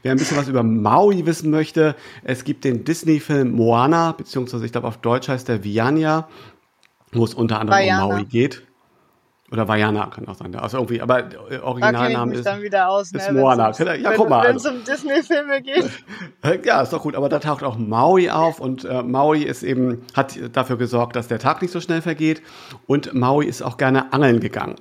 Wer 0.04 0.12
ein 0.12 0.20
bisschen 0.20 0.38
was 0.38 0.48
über 0.48 0.62
Maui 0.62 1.26
wissen 1.26 1.50
möchte, 1.50 1.96
es 2.24 2.44
gibt 2.44 2.66
den 2.66 2.84
Disney-Film 2.84 3.52
Moana, 3.52 4.12
beziehungsweise 4.12 4.64
ich 4.64 4.72
glaube 4.72 4.88
auf 4.88 4.98
Deutsch 4.98 5.28
heißt 5.28 5.48
der 5.48 5.64
Viania, 5.64 6.28
wo 7.14 7.26
es 7.26 7.34
unter 7.34 7.60
anderem 7.60 7.80
Vajana. 7.80 8.04
um 8.04 8.12
Maui 8.12 8.26
geht. 8.26 8.62
Oder 9.54 9.68
Vajana 9.68 10.08
kann 10.08 10.28
auch 10.28 10.34
sein. 10.34 10.56
Also 10.56 10.78
irgendwie, 10.78 11.00
aber 11.00 11.26
Originalname 11.62 12.34
ist, 12.34 12.44
dann 12.44 12.64
wieder 12.64 12.90
aus, 12.90 13.12
ist 13.12 13.32
ne, 13.32 13.40
Moana. 13.40 13.72
Wenn, 13.78 14.02
ja, 14.02 14.14
guck 14.16 14.28
mal. 14.28 14.48
Wenn 14.48 14.56
es 14.56 14.66
um 14.66 14.84
Disney-Filme 14.84 15.62
geht. 15.62 15.92
ja, 16.66 16.82
ist 16.82 16.92
doch 16.92 17.04
gut. 17.04 17.14
Aber 17.14 17.30
da 17.30 17.38
taucht 17.38 17.64
auch 17.64 17.78
Maui 17.78 18.32
auf 18.32 18.60
und 18.60 18.84
äh, 18.84 19.04
Maui 19.04 19.44
ist 19.44 19.62
eben, 19.62 20.02
hat 20.16 20.40
dafür 20.54 20.78
gesorgt, 20.78 21.16
dass 21.16 21.28
der 21.28 21.38
Tag 21.38 21.62
nicht 21.62 21.70
so 21.70 21.80
schnell 21.80 22.02
vergeht. 22.02 22.42
Und 22.88 23.14
Maui 23.14 23.46
ist 23.46 23.62
auch 23.62 23.78
gerne 23.78 24.12
angeln 24.12 24.40
gegangen. 24.40 24.78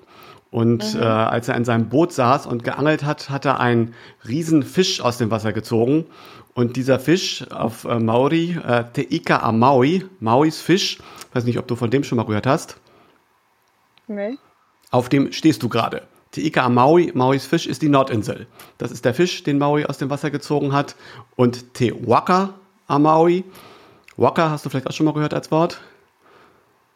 Und 0.51 0.95
mhm. 0.95 1.03
äh, 1.03 1.05
als 1.05 1.49
er 1.49 1.57
in 1.57 1.67
seinem 1.67 1.91
Boot 1.91 2.15
saß 2.15 2.47
und 2.47 2.65
geangelt 2.65 3.05
hat, 3.05 3.29
hat 3.29 3.45
er 3.45 3.61
einen 3.61 3.93
riesen 4.27 4.63
Fisch 4.63 5.03
aus 5.03 5.19
dem 5.19 5.31
Wasser 5.31 5.53
gezogen. 5.53 6.07
Und 6.55 6.77
dieser 6.77 6.99
Fisch 6.99 7.45
auf 7.51 7.85
äh, 7.85 7.99
Maori, 7.99 8.59
äh, 8.67 8.85
Teika 8.95 9.41
a 9.41 9.53
Maui, 9.53 10.07
Mauis 10.21 10.63
Fisch, 10.63 10.99
weiß 11.35 11.45
nicht, 11.45 11.59
ob 11.59 11.69
du 11.69 11.77
von 11.77 11.91
dem 11.91 12.05
schon 12.05 12.17
mal 12.17 12.25
gehört 12.25 12.47
hast. 12.47 12.79
Nee. 14.07 14.39
Auf 14.93 15.09
dem 15.09 15.33
stehst 15.33 15.63
du 15.63 15.69
gerade. 15.69 16.03
Teika 16.33 16.69
Maui, 16.69 17.11
Mauis 17.15 17.47
Fisch, 17.47 17.67
ist 17.67 17.83
die 17.83 17.89
Nordinsel. 17.89 18.47
Das 18.79 18.93
ist 18.93 19.05
der 19.05 19.15
Fisch, 19.15 19.43
den 19.43 19.59
Maui 19.59 19.85
aus 19.85 19.99
dem 19.99 20.11
Wasser 20.11 20.31
gezogen 20.31 20.73
hat. 20.73 20.95
Und 21.35 21.75
Te 21.75 21.93
Waka 22.07 22.51
Maui. 22.89 23.45
Waka 24.17 24.51
hast 24.51 24.65
du 24.65 24.71
vielleicht 24.71 24.87
auch 24.87 24.93
schon 24.93 25.07
mal 25.07 25.15
gehört 25.15 25.35
als 25.35 25.51
Wort? 25.51 25.81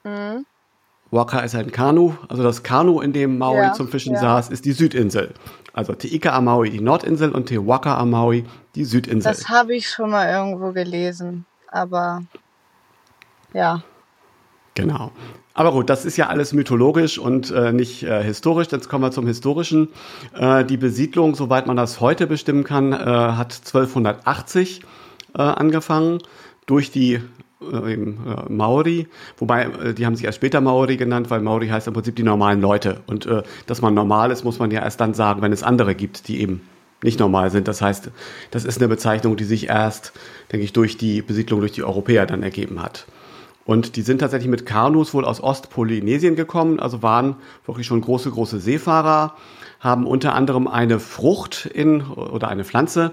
Mhm. 0.05 0.47
Waka 1.11 1.41
ist 1.41 1.55
ein 1.55 1.73
Kanu. 1.73 2.15
Also 2.29 2.43
das 2.43 2.63
Kanu, 2.63 3.01
in 3.01 3.13
dem 3.13 3.39
Maui 3.39 3.59
ja, 3.59 3.73
zum 3.73 3.89
Fischen 3.89 4.15
ja. 4.15 4.21
saß, 4.21 4.51
ist 4.51 4.65
die 4.65 4.73
Südinsel. 4.73 5.33
Also 5.73 5.95
Teika 5.95 6.39
Maui, 6.41 6.71
die 6.71 6.81
Nordinsel 6.81 7.33
und 7.33 7.47
Te 7.47 7.67
Waka 7.67 8.05
Maui, 8.05 8.45
die 8.75 8.85
Südinsel. 8.85 9.33
Das 9.33 9.49
habe 9.49 9.75
ich 9.75 9.89
schon 9.89 10.11
mal 10.11 10.29
irgendwo 10.29 10.73
gelesen. 10.73 11.47
Aber 11.71 12.23
ja. 13.53 13.83
Genau. 14.75 15.13
Aber 15.57 15.73
gut, 15.73 15.89
das 15.89 16.05
ist 16.05 16.19
ja 16.19 16.27
alles 16.27 16.53
mythologisch 16.53 17.19
und 17.19 17.51
äh, 17.51 17.73
nicht 17.73 18.03
äh, 18.03 18.23
historisch. 18.23 18.69
Jetzt 18.71 18.91
kommen 18.91 19.03
wir 19.03 19.11
zum 19.11 19.27
Historischen. 19.27 19.89
Äh, 20.35 20.67
die 20.67 20.77
Besiedlung, 20.77 21.35
soweit 21.35 21.67
man 21.67 21.79
das 21.79 21.99
heute 21.99 22.27
bestimmen 22.27 22.63
kann, 22.63 22.93
äh, 22.93 22.97
hat 22.97 23.55
1280 23.65 24.83
äh, 25.35 25.41
angefangen 25.41 26.19
durch 26.67 26.91
die 26.91 27.23
äh, 27.63 27.97
Maori, 28.51 29.09
wobei 29.39 29.95
die 29.95 30.05
haben 30.05 30.15
sich 30.15 30.27
erst 30.27 30.37
später 30.37 30.61
Maori 30.61 30.99
genannt, 30.99 31.31
weil 31.31 31.41
Maori 31.41 31.69
heißt 31.69 31.87
im 31.87 31.95
Prinzip 31.95 32.17
die 32.17 32.23
normalen 32.23 32.61
Leute. 32.61 33.01
Und 33.07 33.27
dass 33.67 33.81
man 33.81 33.95
normal 33.95 34.31
ist, 34.31 34.45
muss 34.45 34.59
man 34.59 34.71
ja 34.71 34.83
erst 34.83 35.01
dann 35.01 35.15
sagen, 35.15 35.41
wenn 35.41 35.53
es 35.53 35.63
andere 35.63 35.95
gibt, 35.95 36.29
die 36.29 36.43
eben 36.43 36.61
nicht 37.03 37.19
normal 37.19 37.51
sind. 37.51 37.67
Das 37.67 37.81
heißt, 37.81 38.11
das 38.51 38.67
ist 38.67 38.79
eine 38.79 38.89
Bezeichnung, 38.89 39.39
die 39.39 39.45
sich 39.45 39.69
erst, 39.69 40.13
denke 40.53 40.65
ich, 40.65 40.75
durch 40.75 40.99
die 40.99 41.23
Besiedlung 41.23 41.61
durch 41.61 41.73
die 41.73 41.83
Europäer 41.83 42.27
dann 42.27 42.43
ergeben 42.43 42.83
hat. 42.83 43.07
Und 43.67 43.97
die 43.97 44.03
sind 44.03 44.19
tatsächlich 44.19 44.49
mit 44.49 44.65
Kanus 44.65 45.13
wohl 45.13 45.25
aus 45.25 45.43
Ostpolynesien 45.43 46.37
gekommen, 46.37 46.79
also 46.79 47.03
waren 47.03 47.37
wirklich 47.67 47.87
schon 47.87 48.01
große, 48.01 48.31
große 48.31 48.61
Seefahrer, 48.61 49.35
haben 49.81 50.07
unter 50.07 50.35
anderem 50.35 50.69
eine 50.69 51.01
Frucht 51.01 51.67
in, 51.67 52.03
oder 52.03 52.49
eine 52.49 52.65
Pflanze 52.65 53.13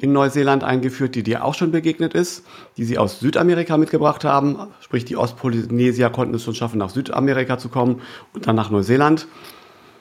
in 0.00 0.12
Neuseeland 0.12 0.64
eingeführt, 0.64 1.14
die 1.14 1.22
dir 1.22 1.44
auch 1.44 1.54
schon 1.54 1.70
begegnet 1.70 2.14
ist, 2.14 2.44
die 2.76 2.84
sie 2.84 2.98
aus 2.98 3.20
Südamerika 3.20 3.76
mitgebracht 3.76 4.24
haben. 4.24 4.56
Sprich, 4.80 5.04
die 5.04 5.16
Ostpolynesier 5.16 6.10
konnten 6.10 6.34
es 6.34 6.42
schon 6.42 6.54
schaffen, 6.54 6.78
nach 6.78 6.90
Südamerika 6.90 7.58
zu 7.58 7.68
kommen 7.68 8.00
und 8.32 8.46
dann 8.46 8.56
nach 8.56 8.70
Neuseeland. 8.70 9.28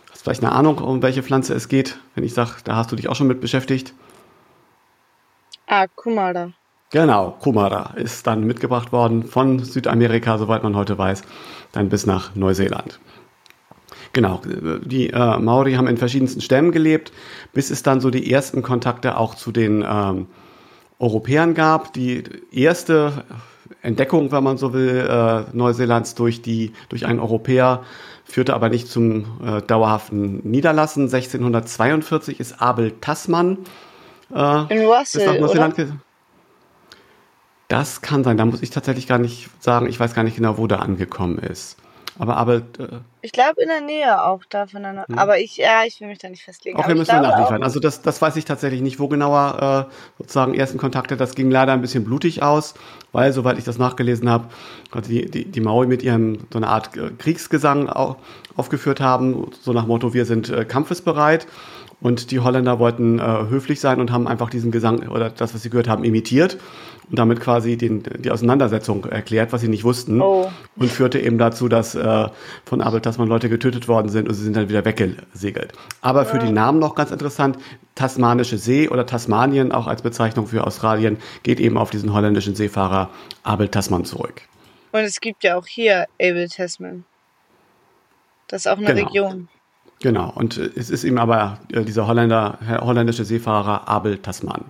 Hast 0.09 0.23
vielleicht 0.23 0.43
eine 0.43 0.53
Ahnung, 0.53 0.79
um 0.79 1.03
welche 1.03 1.21
Pflanze 1.21 1.53
es 1.53 1.67
geht, 1.67 1.99
wenn 2.15 2.23
ich 2.23 2.33
sage, 2.33 2.51
da 2.63 2.75
hast 2.75 2.91
du 2.91 2.95
dich 2.95 3.07
auch 3.07 3.15
schon 3.15 3.27
mit 3.27 3.41
beschäftigt? 3.41 3.93
Ah, 5.67 5.85
Kumara. 5.87 6.53
Genau, 6.91 7.37
Kumara 7.39 7.93
ist 7.95 8.27
dann 8.27 8.43
mitgebracht 8.43 8.91
worden 8.91 9.23
von 9.23 9.59
Südamerika, 9.59 10.37
soweit 10.37 10.61
man 10.61 10.75
heute 10.75 10.97
weiß, 10.97 11.23
dann 11.71 11.87
bis 11.87 12.05
nach 12.05 12.35
Neuseeland. 12.35 12.99
Genau, 14.13 14.41
die 14.83 15.09
äh, 15.09 15.39
Maori 15.39 15.73
haben 15.73 15.87
in 15.87 15.95
verschiedensten 15.95 16.41
Stämmen 16.41 16.73
gelebt, 16.73 17.13
bis 17.53 17.69
es 17.69 17.81
dann 17.81 18.01
so 18.01 18.09
die 18.09 18.29
ersten 18.29 18.61
Kontakte 18.61 19.15
auch 19.17 19.35
zu 19.35 19.53
den 19.53 19.85
ähm, 19.87 20.27
Europäern 20.99 21.53
gab. 21.53 21.93
Die 21.93 22.23
erste 22.51 23.23
Entdeckung, 23.81 24.33
wenn 24.33 24.43
man 24.43 24.57
so 24.57 24.73
will, 24.73 25.07
äh, 25.09 25.55
Neuseelands 25.55 26.13
durch, 26.15 26.41
die, 26.41 26.73
durch 26.89 27.05
einen 27.05 27.21
Europäer 27.21 27.83
führte 28.25 28.53
aber 28.53 28.67
nicht 28.67 28.89
zum 28.89 29.25
äh, 29.45 29.61
dauerhaften 29.61 30.39
Niederlassen. 30.43 31.03
1642 31.03 32.39
ist 32.41 32.61
Abel 32.61 32.91
Tasman 32.99 33.59
äh, 34.33 34.73
in 34.73 34.85
Russell, 34.85 35.21
bis 35.21 35.25
nach 35.25 35.39
Neuseeland 35.39 35.79
oder? 35.79 35.87
Das 37.71 38.01
kann 38.01 38.25
sein. 38.25 38.35
Da 38.35 38.43
muss 38.43 38.61
ich 38.61 38.69
tatsächlich 38.69 39.07
gar 39.07 39.17
nicht 39.17 39.49
sagen, 39.61 39.87
ich 39.87 39.97
weiß 39.97 40.13
gar 40.13 40.23
nicht 40.23 40.35
genau, 40.35 40.57
wo 40.57 40.67
der 40.67 40.81
angekommen 40.81 41.39
ist. 41.39 41.77
Aber, 42.19 42.35
aber 42.35 42.55
äh, 42.55 42.99
ich 43.21 43.31
glaube 43.31 43.61
in 43.61 43.69
der 43.69 43.79
Nähe 43.79 44.21
auch 44.25 44.41
da 44.49 44.67
voneinander. 44.67 45.05
Hm. 45.07 45.17
Aber 45.17 45.39
ich, 45.39 45.55
ja, 45.55 45.85
ich 45.87 46.01
will 46.01 46.09
mich 46.09 46.17
da 46.17 46.27
nicht 46.27 46.43
festlegen. 46.43 46.77
Auch 46.77 46.89
wir 46.89 46.95
müssen 46.95 47.13
wir 47.13 47.21
nachliefern. 47.21 47.63
Also 47.63 47.79
das, 47.79 48.01
das 48.01 48.21
weiß 48.21 48.35
ich 48.35 48.43
tatsächlich 48.43 48.81
nicht, 48.81 48.99
wo 48.99 49.07
genauer 49.07 49.87
äh, 49.89 49.93
sozusagen 50.17 50.53
ersten 50.53 50.77
Kontakte. 50.77 51.15
Das 51.15 51.33
ging 51.33 51.49
leider 51.49 51.71
ein 51.71 51.79
bisschen 51.79 52.03
blutig 52.03 52.43
aus, 52.43 52.73
weil 53.13 53.31
soweit 53.31 53.57
ich 53.57 53.63
das 53.63 53.77
nachgelesen 53.77 54.29
habe, 54.29 54.49
die, 55.07 55.31
die, 55.31 55.45
die 55.45 55.61
Maui 55.61 55.87
mit 55.87 56.03
ihrem 56.03 56.39
so 56.51 56.59
eine 56.59 56.67
Art 56.67 56.97
äh, 56.97 57.11
Kriegsgesang 57.17 57.87
auch 57.87 58.17
aufgeführt 58.57 58.99
haben, 58.99 59.49
so 59.61 59.71
nach 59.71 59.87
Motto: 59.87 60.13
Wir 60.13 60.25
sind 60.25 60.49
äh, 60.49 60.65
kampfesbereit. 60.65 61.47
Und 62.01 62.31
die 62.31 62.39
Holländer 62.39 62.79
wollten 62.79 63.19
äh, 63.19 63.21
höflich 63.21 63.79
sein 63.79 63.99
und 63.99 64.11
haben 64.11 64.27
einfach 64.27 64.49
diesen 64.49 64.71
Gesang 64.71 65.07
oder 65.07 65.29
das, 65.29 65.53
was 65.53 65.61
sie 65.61 65.69
gehört 65.69 65.87
haben, 65.87 66.03
imitiert 66.03 66.57
und 67.11 67.19
damit 67.19 67.39
quasi 67.39 67.77
den, 67.77 68.03
die 68.19 68.31
Auseinandersetzung 68.31 69.05
erklärt, 69.05 69.53
was 69.53 69.61
sie 69.61 69.67
nicht 69.67 69.83
wussten. 69.83 70.19
Oh. 70.21 70.49
Und 70.75 70.89
führte 70.89 71.19
eben 71.19 71.37
dazu, 71.37 71.67
dass 71.67 71.93
äh, 71.93 72.29
von 72.65 72.81
Abel 72.81 73.01
Tasman 73.01 73.27
Leute 73.27 73.49
getötet 73.49 73.87
worden 73.87 74.09
sind 74.09 74.27
und 74.27 74.33
sie 74.33 74.43
sind 74.43 74.55
dann 74.55 74.67
wieder 74.67 74.83
weggesegelt. 74.83 75.73
Aber 76.01 76.23
ja. 76.23 76.25
für 76.25 76.39
die 76.39 76.51
Namen 76.51 76.79
noch 76.79 76.95
ganz 76.95 77.11
interessant, 77.11 77.57
Tasmanische 77.93 78.57
See 78.57 78.89
oder 78.89 79.05
Tasmanien, 79.05 79.71
auch 79.71 79.85
als 79.85 80.01
Bezeichnung 80.01 80.47
für 80.47 80.65
Australien, 80.65 81.17
geht 81.43 81.59
eben 81.59 81.77
auf 81.77 81.91
diesen 81.91 82.13
holländischen 82.13 82.55
Seefahrer 82.55 83.09
Abel 83.43 83.67
Tasman 83.67 84.05
zurück. 84.05 84.41
Und 84.91 85.01
es 85.01 85.19
gibt 85.19 85.43
ja 85.43 85.55
auch 85.55 85.67
hier 85.67 86.07
Abel 86.19 86.49
Tasman. 86.49 87.03
Das 88.47 88.65
ist 88.65 88.67
auch 88.67 88.77
eine 88.77 88.87
genau. 88.87 89.07
Region. 89.07 89.49
Genau, 90.01 90.31
und 90.33 90.57
äh, 90.57 90.69
es 90.75 90.89
ist 90.89 91.03
ihm 91.03 91.17
aber 91.17 91.59
äh, 91.71 91.83
dieser 91.83 92.07
Holländer, 92.07 92.57
holländische 92.81 93.23
Seefahrer 93.23 93.87
Abel 93.87 94.17
Tasman. 94.17 94.65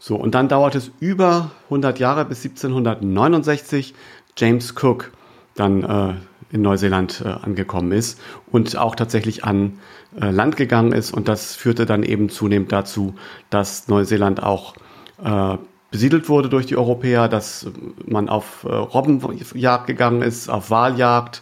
So, 0.00 0.16
und 0.16 0.34
dann 0.34 0.48
dauert 0.48 0.74
es 0.74 0.90
über 1.00 1.50
100 1.64 1.98
Jahre 1.98 2.24
bis 2.24 2.44
1769 2.44 3.94
James 4.36 4.74
Cook 4.80 5.12
dann 5.54 5.82
äh, 5.82 6.14
in 6.50 6.62
Neuseeland 6.62 7.22
äh, 7.24 7.28
angekommen 7.28 7.92
ist 7.92 8.20
und 8.50 8.76
auch 8.76 8.94
tatsächlich 8.94 9.44
an 9.44 9.78
äh, 10.20 10.30
Land 10.30 10.56
gegangen 10.56 10.92
ist. 10.92 11.12
Und 11.12 11.28
das 11.28 11.56
führte 11.56 11.84
dann 11.84 12.04
eben 12.04 12.28
zunehmend 12.28 12.70
dazu, 12.70 13.14
dass 13.50 13.88
Neuseeland 13.88 14.42
auch 14.42 14.74
äh, 15.22 15.56
besiedelt 15.90 16.28
wurde 16.28 16.48
durch 16.48 16.66
die 16.66 16.76
Europäer, 16.76 17.28
dass 17.28 17.66
man 18.06 18.28
auf 18.28 18.62
Robbenjagd 18.66 19.86
gegangen 19.86 20.20
ist, 20.20 20.50
auf 20.50 20.70
Waljagd 20.70 21.40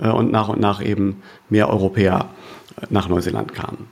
und 0.00 0.32
nach 0.32 0.48
und 0.48 0.58
nach 0.58 0.82
eben 0.84 1.22
mehr 1.48 1.70
Europäer 1.70 2.28
nach 2.90 3.08
Neuseeland 3.08 3.54
kamen. 3.54 3.90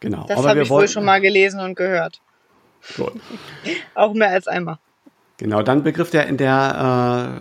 Genau. 0.00 0.26
Das 0.28 0.46
habe 0.46 0.62
ich 0.62 0.70
wohl 0.70 0.88
schon 0.88 1.04
mal 1.04 1.20
gelesen 1.20 1.60
und 1.60 1.76
gehört. 1.76 2.20
Gut. 2.96 3.12
Auch 3.94 4.14
mehr 4.14 4.30
als 4.30 4.46
einmal. 4.46 4.78
Genau, 5.38 5.62
dann 5.62 5.82
Begriff, 5.82 6.10
der 6.10 6.26
in 6.26 6.36
der 6.36 7.40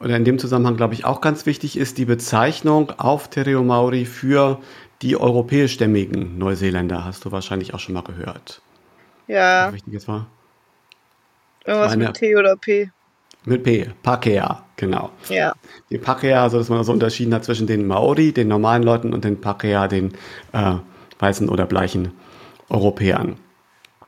äh, 0.00 0.04
oder 0.04 0.16
in 0.16 0.24
dem 0.24 0.38
Zusammenhang, 0.38 0.76
glaube 0.76 0.94
ich, 0.94 1.04
auch 1.04 1.20
ganz 1.20 1.44
wichtig 1.44 1.76
ist, 1.76 1.98
die 1.98 2.04
Bezeichnung 2.04 2.92
auf 2.98 3.28
Tereo 3.28 3.64
Maori 3.64 4.04
für 4.04 4.60
die 5.02 5.16
europäischstämmigen 5.16 6.38
Neuseeländer. 6.38 7.04
Hast 7.04 7.24
du 7.24 7.32
wahrscheinlich 7.32 7.74
auch 7.74 7.80
schon 7.80 7.94
mal 7.94 8.02
gehört. 8.02 8.60
Ja. 9.26 9.66
Was 9.66 9.74
Wichtiges 9.74 10.06
war. 10.06 10.26
Irgendwas 11.64 11.90
Meine, 11.90 12.04
mit 12.06 12.14
T 12.14 12.36
oder 12.36 12.56
P. 12.56 12.90
Mit 13.44 13.62
P, 13.62 13.90
Pakea, 14.02 14.64
genau. 14.78 15.10
Ja. 15.28 15.52
Die 15.90 15.98
Pakea, 15.98 16.42
also 16.42 16.56
dass 16.56 16.70
man 16.70 16.82
so 16.84 16.92
unterschieden 16.92 17.34
hat 17.34 17.44
zwischen 17.44 17.66
den 17.66 17.86
Maori, 17.86 18.32
den 18.32 18.48
normalen 18.48 18.82
Leuten, 18.82 19.12
und 19.12 19.24
den 19.24 19.38
Pakea, 19.38 19.88
den 19.88 20.14
äh, 20.52 20.76
weißen 21.18 21.50
oder 21.50 21.66
bleichen 21.66 22.12
Europäern. 22.70 23.36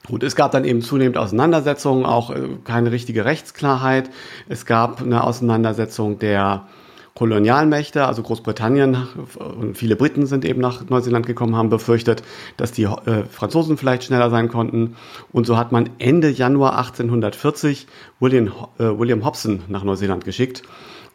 Gut, 0.06 0.22
es 0.22 0.34
gab 0.34 0.52
dann 0.52 0.64
eben 0.64 0.80
zunehmend 0.80 1.18
Auseinandersetzungen, 1.18 2.06
auch 2.06 2.30
äh, 2.30 2.48
keine 2.64 2.90
richtige 2.90 3.26
Rechtsklarheit. 3.26 4.10
Es 4.48 4.64
gab 4.64 5.02
eine 5.02 5.24
Auseinandersetzung 5.24 6.18
der 6.18 6.66
Kolonialmächte, 7.14 8.06
also 8.06 8.22
Großbritannien 8.22 8.96
und 9.38 9.76
viele 9.76 9.96
Briten 9.96 10.26
sind 10.26 10.44
eben 10.44 10.60
nach 10.60 10.88
Neuseeland 10.88 11.26
gekommen, 11.26 11.56
haben 11.56 11.68
befürchtet, 11.68 12.22
dass 12.56 12.72
die 12.72 12.84
äh, 12.84 13.24
Franzosen 13.30 13.76
vielleicht 13.76 14.04
schneller 14.04 14.30
sein 14.30 14.48
konnten. 14.48 14.96
Und 15.32 15.46
so 15.46 15.56
hat 15.56 15.72
man 15.72 15.90
Ende 15.98 16.30
Januar 16.30 16.78
1840 16.78 17.86
William, 18.20 18.48
äh, 18.78 18.84
William 18.84 19.24
Hobson 19.24 19.62
nach 19.68 19.84
Neuseeland 19.84 20.24
geschickt. 20.24 20.62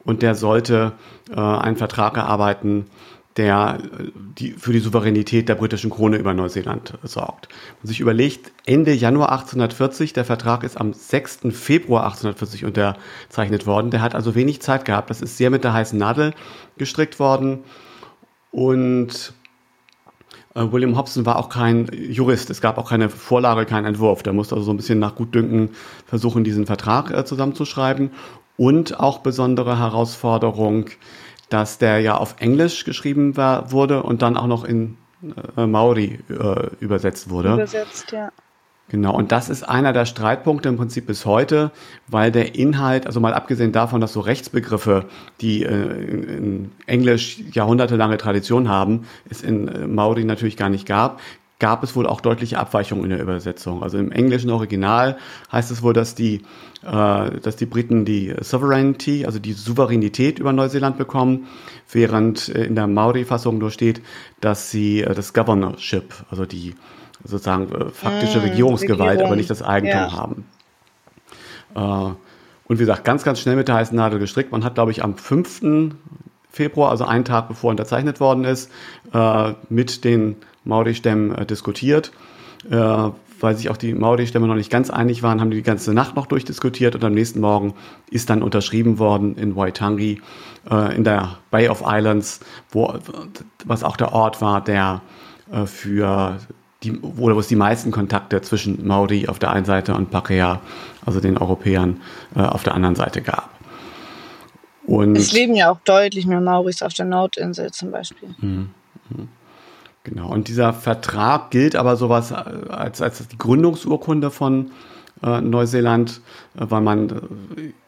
Und 0.03 0.21
der 0.21 0.36
sollte 0.36 0.91
äh, 1.31 1.39
einen 1.39 1.77
Vertrag 1.77 2.17
erarbeiten, 2.17 2.86
der 3.37 3.79
die, 4.37 4.51
für 4.51 4.71
die 4.71 4.79
Souveränität 4.79 5.49
der 5.49 5.55
britischen 5.55 5.89
Krone 5.89 6.17
über 6.17 6.33
Neuseeland 6.33 6.93
sorgt. 7.03 7.49
Man 7.81 7.87
sich 7.87 7.99
überlegt, 7.99 8.51
Ende 8.65 8.93
Januar 8.93 9.31
1840, 9.31 10.13
der 10.13 10.23
Vertrag 10.23 10.63
ist 10.63 10.79
am 10.79 10.93
6. 10.93 11.39
Februar 11.51 12.03
1840 12.05 12.63
unterzeichnet 12.63 13.67
worden. 13.67 13.91
Der 13.91 14.01
hat 14.01 14.15
also 14.15 14.35
wenig 14.35 14.61
Zeit 14.61 14.85
gehabt. 14.85 15.09
Das 15.09 15.21
ist 15.21 15.37
sehr 15.37 15.49
mit 15.49 15.65
der 15.65 15.73
heißen 15.73 15.99
Nadel 15.99 16.33
gestrickt 16.77 17.19
worden. 17.19 17.59
Und 18.51 19.33
äh, 20.55 20.71
William 20.71 20.97
Hobson 20.97 21.25
war 21.25 21.37
auch 21.37 21.49
kein 21.49 21.87
Jurist. 21.93 22.49
Es 22.49 22.61
gab 22.61 22.77
auch 22.77 22.89
keine 22.89 23.09
Vorlage, 23.09 23.65
keinen 23.65 23.85
Entwurf. 23.85 24.23
Der 24.23 24.31
musste 24.33 24.55
also 24.55 24.65
so 24.65 24.73
ein 24.73 24.77
bisschen 24.77 24.99
nach 24.99 25.15
Gutdünken 25.15 25.71
versuchen, 26.05 26.45
diesen 26.45 26.65
Vertrag 26.65 27.11
äh, 27.11 27.25
zusammenzuschreiben. 27.25 28.11
Und 28.57 28.97
auch 29.01 29.17
besondere 29.19 29.77
Herausforderung, 29.77 30.85
dass 31.55 31.77
der 31.77 32.01
ja 32.01 32.17
auf 32.17 32.35
Englisch 32.39 32.83
geschrieben 32.83 33.37
war, 33.37 33.71
wurde 33.71 34.03
und 34.03 34.21
dann 34.21 34.35
auch 34.35 34.47
noch 34.47 34.65
in 34.65 34.97
äh, 35.55 35.65
Maori 35.65 36.19
äh, 36.29 36.67
übersetzt 36.81 37.29
wurde. 37.29 37.53
Übersetzt, 37.53 38.11
ja. 38.11 38.29
Genau, 38.89 39.15
und 39.15 39.31
das 39.31 39.47
ist 39.49 39.63
einer 39.63 39.93
der 39.93 40.05
Streitpunkte 40.05 40.67
im 40.67 40.75
Prinzip 40.75 41.07
bis 41.07 41.25
heute, 41.25 41.71
weil 42.07 42.31
der 42.31 42.55
Inhalt, 42.55 43.07
also 43.07 43.21
mal 43.21 43.33
abgesehen 43.33 43.71
davon, 43.71 44.01
dass 44.01 44.13
so 44.13 44.19
Rechtsbegriffe, 44.19 45.05
die 45.39 45.63
äh, 45.63 45.69
in, 45.71 46.71
Englisch 46.87 47.39
jahrhundertelange 47.51 48.17
Tradition 48.17 48.67
haben, 48.67 49.07
es 49.29 49.41
in 49.41 49.69
äh, 49.69 49.87
Maori 49.87 50.25
natürlich 50.25 50.57
gar 50.57 50.69
nicht 50.69 50.85
gab, 50.85 51.21
gab 51.59 51.83
es 51.83 51.95
wohl 51.95 52.05
auch 52.05 52.21
deutliche 52.21 52.59
Abweichungen 52.59 53.05
in 53.05 53.09
der 53.11 53.21
Übersetzung. 53.21 53.81
Also 53.81 53.97
im 53.97 54.11
englischen 54.11 54.49
Original 54.49 55.17
heißt 55.51 55.71
es 55.71 55.81
wohl, 55.81 55.93
dass 55.93 56.15
die, 56.15 56.41
äh, 56.83 57.39
dass 57.39 57.55
die 57.55 57.65
Briten 57.65 58.05
die 58.05 58.33
Sovereignty, 58.41 59.25
also 59.25 59.39
die 59.39 59.53
Souveränität 59.53 60.39
über 60.39 60.53
Neuseeland 60.53 60.97
bekommen, 60.97 61.47
während 61.91 62.49
äh, 62.49 62.65
in 62.65 62.75
der 62.75 62.87
Maori-Fassung 62.87 63.57
nur 63.57 63.71
steht, 63.71 64.01
dass 64.41 64.69
sie 64.71 65.01
äh, 65.01 65.13
das 65.13 65.33
Governorship, 65.33 66.13
also 66.29 66.45
die 66.45 66.75
sozusagen 67.23 67.71
äh, 67.71 67.89
faktische 67.89 68.39
mm, 68.39 68.43
Regierungsgewalt, 68.43 69.09
Regierung. 69.11 69.27
aber 69.27 69.35
nicht 69.35 69.49
das 69.49 69.61
Eigentum 69.61 69.99
ja. 69.99 70.11
haben. 70.13 70.45
Äh, 71.75 72.15
und 72.67 72.79
wie 72.79 72.83
gesagt, 72.83 73.05
ganz, 73.05 73.23
ganz 73.23 73.39
schnell 73.39 73.55
mit 73.55 73.67
der 73.67 73.75
heißen 73.75 73.95
Nadel 73.95 74.19
gestrickt. 74.19 74.51
Man 74.51 74.63
hat, 74.63 74.75
glaube 74.75 74.91
ich, 74.91 75.03
am 75.03 75.17
5. 75.17 75.95
Februar, 76.55 76.89
also 76.89 77.05
einen 77.05 77.25
Tag 77.25 77.49
bevor 77.49 77.71
unterzeichnet 77.71 78.19
worden 78.19 78.45
ist, 78.45 78.71
äh, 79.13 79.53
mit 79.69 80.05
den 80.05 80.37
Maori-Stämmen 80.63 81.35
äh, 81.35 81.45
diskutiert. 81.45 82.11
Äh, 82.69 83.09
weil 83.41 83.57
sich 83.57 83.69
auch 83.69 83.75
die 83.75 83.93
Maori-Stämme 83.93 84.47
noch 84.47 84.55
nicht 84.55 84.71
ganz 84.71 84.89
einig 84.89 85.21
waren, 85.21 85.41
haben 85.41 85.51
die 85.51 85.57
die 85.57 85.63
ganze 85.63 85.93
Nacht 85.93 86.15
noch 86.15 86.25
durchdiskutiert 86.25 86.95
und 86.95 87.03
am 87.03 87.13
nächsten 87.13 87.41
Morgen 87.41 87.73
ist 88.09 88.29
dann 88.29 88.41
unterschrieben 88.41 88.97
worden 88.97 89.35
in 89.35 89.57
Waitangi, 89.57 90.21
äh, 90.71 90.95
in 90.95 91.03
der 91.03 91.37
Bay 91.51 91.67
of 91.67 91.83
Islands, 91.85 92.39
wo, 92.71 92.93
was 93.65 93.83
auch 93.83 93.97
der 93.97 94.13
Ort 94.13 94.41
war, 94.41 94.63
der 94.63 95.01
äh, 95.51 95.65
für 95.65 96.39
die, 96.83 96.97
wo 97.01 97.29
es 97.31 97.47
die 97.47 97.57
meisten 97.57 97.91
Kontakte 97.91 98.41
zwischen 98.41 98.87
Maori 98.87 99.27
auf 99.27 99.37
der 99.37 99.51
einen 99.51 99.65
Seite 99.65 99.93
und 99.95 100.11
Pakea, 100.11 100.61
also 101.05 101.19
den 101.19 101.37
Europäern, 101.37 102.01
äh, 102.35 102.39
auf 102.39 102.63
der 102.63 102.73
anderen 102.73 102.95
Seite 102.95 103.21
gab. 103.21 103.54
Und 104.87 105.15
es 105.17 105.31
leben 105.31 105.55
ja 105.55 105.71
auch 105.71 105.79
deutlich 105.83 106.25
mehr 106.25 106.41
Maoris 106.41 106.81
auf 106.81 106.93
der 106.93 107.05
Nordinsel 107.05 107.71
zum 107.71 107.91
Beispiel. 107.91 108.29
Mhm. 108.39 108.69
Mhm. 109.09 109.29
Genau, 110.03 110.29
und 110.29 110.47
dieser 110.47 110.71
Vertrag 110.71 111.49
gilt 111.49 111.75
aber 111.75 111.95
sowas 111.95 112.31
äh, 112.31 112.35
als, 112.69 113.01
als 113.01 113.27
die 113.27 113.37
Gründungsurkunde 113.37 114.29
von 114.29 114.71
äh, 115.23 115.41
Neuseeland, 115.41 116.21
äh, 116.55 116.65
weil 116.69 116.81
man 116.81 117.09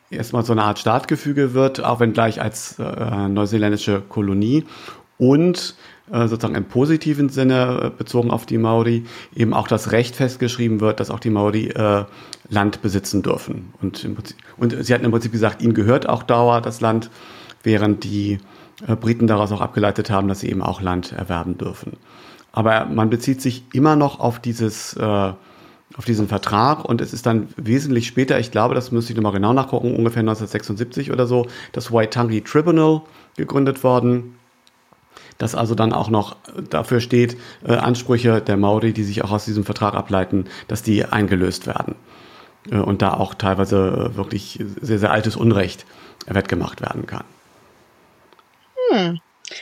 äh, 0.09 0.15
erstmal 0.15 0.43
so 0.43 0.53
eine 0.53 0.63
Art 0.63 0.79
Staatgefüge 0.79 1.53
wird, 1.53 1.83
auch 1.83 1.99
wenn 1.99 2.13
gleich 2.13 2.41
als 2.41 2.79
äh, 2.79 3.27
neuseeländische 3.27 4.01
Kolonie 4.01 4.65
und 5.19 5.75
äh, 6.11 6.27
sozusagen 6.27 6.55
im 6.55 6.65
positiven 6.65 7.29
Sinne 7.29 7.91
bezogen 7.95 8.31
auf 8.31 8.47
die 8.47 8.57
Maori 8.57 9.05
eben 9.35 9.53
auch 9.53 9.67
das 9.67 9.91
Recht 9.91 10.15
festgeschrieben 10.15 10.79
wird, 10.79 10.99
dass 10.99 11.11
auch 11.11 11.19
die 11.19 11.29
Maori 11.29 11.71
Land 12.49 12.81
besitzen 12.81 13.21
dürfen. 13.21 13.73
Und, 13.81 14.01
Prinzip, 14.15 14.37
und 14.57 14.85
sie 14.85 14.93
hatten 14.93 15.05
im 15.05 15.11
Prinzip 15.11 15.31
gesagt, 15.31 15.61
ihnen 15.61 15.73
gehört 15.73 16.07
auch 16.07 16.23
Dauer 16.23 16.61
das 16.61 16.81
Land, 16.81 17.09
während 17.63 18.03
die 18.03 18.39
äh, 18.87 18.95
Briten 18.95 19.27
daraus 19.27 19.51
auch 19.51 19.61
abgeleitet 19.61 20.09
haben, 20.09 20.27
dass 20.27 20.41
sie 20.41 20.49
eben 20.49 20.61
auch 20.61 20.81
Land 20.81 21.11
erwerben 21.11 21.57
dürfen. 21.57 21.93
Aber 22.51 22.85
man 22.85 23.09
bezieht 23.09 23.41
sich 23.41 23.63
immer 23.73 23.95
noch 23.95 24.19
auf 24.19 24.39
dieses, 24.39 24.93
äh, 24.95 25.03
auf 25.03 26.05
diesen 26.05 26.27
Vertrag 26.27 26.85
und 26.85 27.01
es 27.01 27.13
ist 27.13 27.25
dann 27.25 27.49
wesentlich 27.55 28.07
später, 28.07 28.39
ich 28.39 28.51
glaube, 28.51 28.75
das 28.75 28.91
müsste 28.91 29.13
ich 29.13 29.17
nochmal 29.17 29.33
genau 29.33 29.53
nachgucken, 29.53 29.95
ungefähr 29.95 30.21
1976 30.21 31.11
oder 31.11 31.27
so, 31.27 31.47
das 31.71 31.91
Waitangi 31.91 32.41
Tribunal 32.41 33.01
gegründet 33.35 33.83
worden, 33.83 34.35
das 35.37 35.55
also 35.55 35.75
dann 35.75 35.93
auch 35.93 36.09
noch 36.09 36.35
dafür 36.69 36.99
steht, 36.99 37.37
äh, 37.65 37.75
Ansprüche 37.75 38.41
der 38.41 38.57
Maori, 38.57 38.93
die 38.93 39.03
sich 39.03 39.23
auch 39.23 39.31
aus 39.31 39.45
diesem 39.45 39.63
Vertrag 39.63 39.93
ableiten, 39.93 40.45
dass 40.67 40.83
die 40.83 41.05
eingelöst 41.05 41.67
werden. 41.67 41.95
Äh, 42.71 42.77
und 42.77 43.01
da 43.01 43.13
auch 43.13 43.33
teilweise 43.33 44.11
äh, 44.11 44.17
wirklich 44.17 44.59
sehr, 44.81 44.99
sehr 44.99 45.11
altes 45.11 45.35
Unrecht 45.35 45.85
wettgemacht 46.27 46.81
werden 46.81 47.05
kann. 47.05 47.23
Hm. 48.91 49.19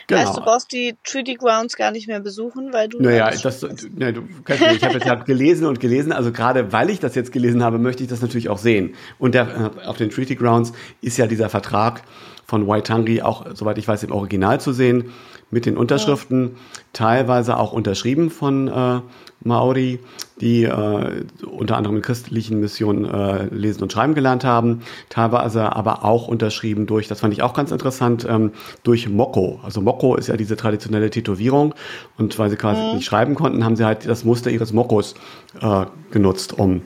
Genau. 0.08 0.20
Heißt, 0.20 0.38
du 0.38 0.42
brauchst 0.42 0.72
die 0.72 0.96
Treaty 1.04 1.36
Grounds 1.36 1.76
gar 1.76 1.92
nicht 1.92 2.08
mehr 2.08 2.20
besuchen, 2.20 2.74
weil 2.74 2.90
du. 2.90 3.02
Naja, 3.02 3.30
das, 3.30 3.62
ne, 3.62 4.14
du 4.14 4.24
kannst 4.44 4.62
nicht. 4.64 4.78
Ich 4.78 4.84
habe 4.84 4.96
jetzt 4.96 5.08
halt 5.08 5.26
gelesen 5.26 5.68
und 5.68 5.80
gelesen. 5.80 6.12
Also 6.12 6.32
gerade 6.32 6.72
weil 6.72 6.90
ich 6.90 7.00
das 7.00 7.14
jetzt 7.16 7.32
gelesen 7.32 7.64
habe, 7.64 7.78
möchte 7.78 8.04
ich 8.04 8.10
das 8.10 8.22
natürlich 8.22 8.50
auch 8.50 8.58
sehen. 8.58 8.96
Und 9.20 9.36
der, 9.36 9.72
äh, 9.78 9.86
auf 9.86 9.98
den 9.98 10.10
Treaty 10.10 10.36
Grounds 10.36 10.74
ist 11.02 11.18
ja 11.18 11.28
dieser 11.28 11.50
Vertrag 11.50 12.02
von 12.46 12.68
Waitangi 12.68 13.22
auch, 13.22 13.46
soweit 13.54 13.78
ich 13.78 13.88
weiß, 13.88 14.04
im 14.04 14.12
Original 14.12 14.62
zu 14.62 14.72
sehen 14.72 15.12
mit 15.52 15.66
den 15.66 15.78
Unterschriften, 15.78 16.44
ja. 16.44 16.82
teilweise 16.94 17.58
auch 17.58 17.72
unterschrieben 17.72 18.30
von 18.30 18.68
äh, 18.68 19.02
Maori, 19.44 20.00
die 20.42 20.64
äh, 20.64 21.24
unter 21.46 21.78
anderem 21.78 21.98
in 21.98 22.02
christlichen 22.02 22.60
Missionen 22.60 23.06
äh, 23.06 23.46
lesen 23.54 23.84
und 23.84 23.92
schreiben 23.92 24.16
gelernt 24.16 24.44
haben, 24.44 24.82
teilweise 25.10 25.76
aber 25.76 26.04
auch 26.04 26.28
unterschrieben 26.28 26.88
durch, 26.88 27.08
das 27.08 27.20
fand 27.20 27.34
ich 27.34 27.44
auch 27.44 27.54
ganz 27.54 27.72
interessant, 27.72 28.26
ähm, 28.30 28.52
durch 28.84 29.08
Moko. 29.08 29.60
Also 29.64 29.82
Moko 29.82 30.16
ist 30.16 30.28
ja 30.28 30.38
diese 30.38 30.56
traditionelle 30.56 31.10
Tätowierung 31.10 31.76
und 32.18 32.38
weil 32.40 32.50
sie 32.50 32.58
quasi 32.58 32.82
mhm. 32.82 32.96
nicht 32.96 33.06
schreiben 33.06 33.36
konnten, 33.36 33.64
haben 33.64 33.76
sie 33.76 33.86
halt 33.86 34.08
das 34.08 34.24
Muster 34.24 34.50
ihres 34.50 34.74
Mokos 34.74 35.14
äh, 35.62 35.86
genutzt, 36.12 36.58
um 36.58 36.82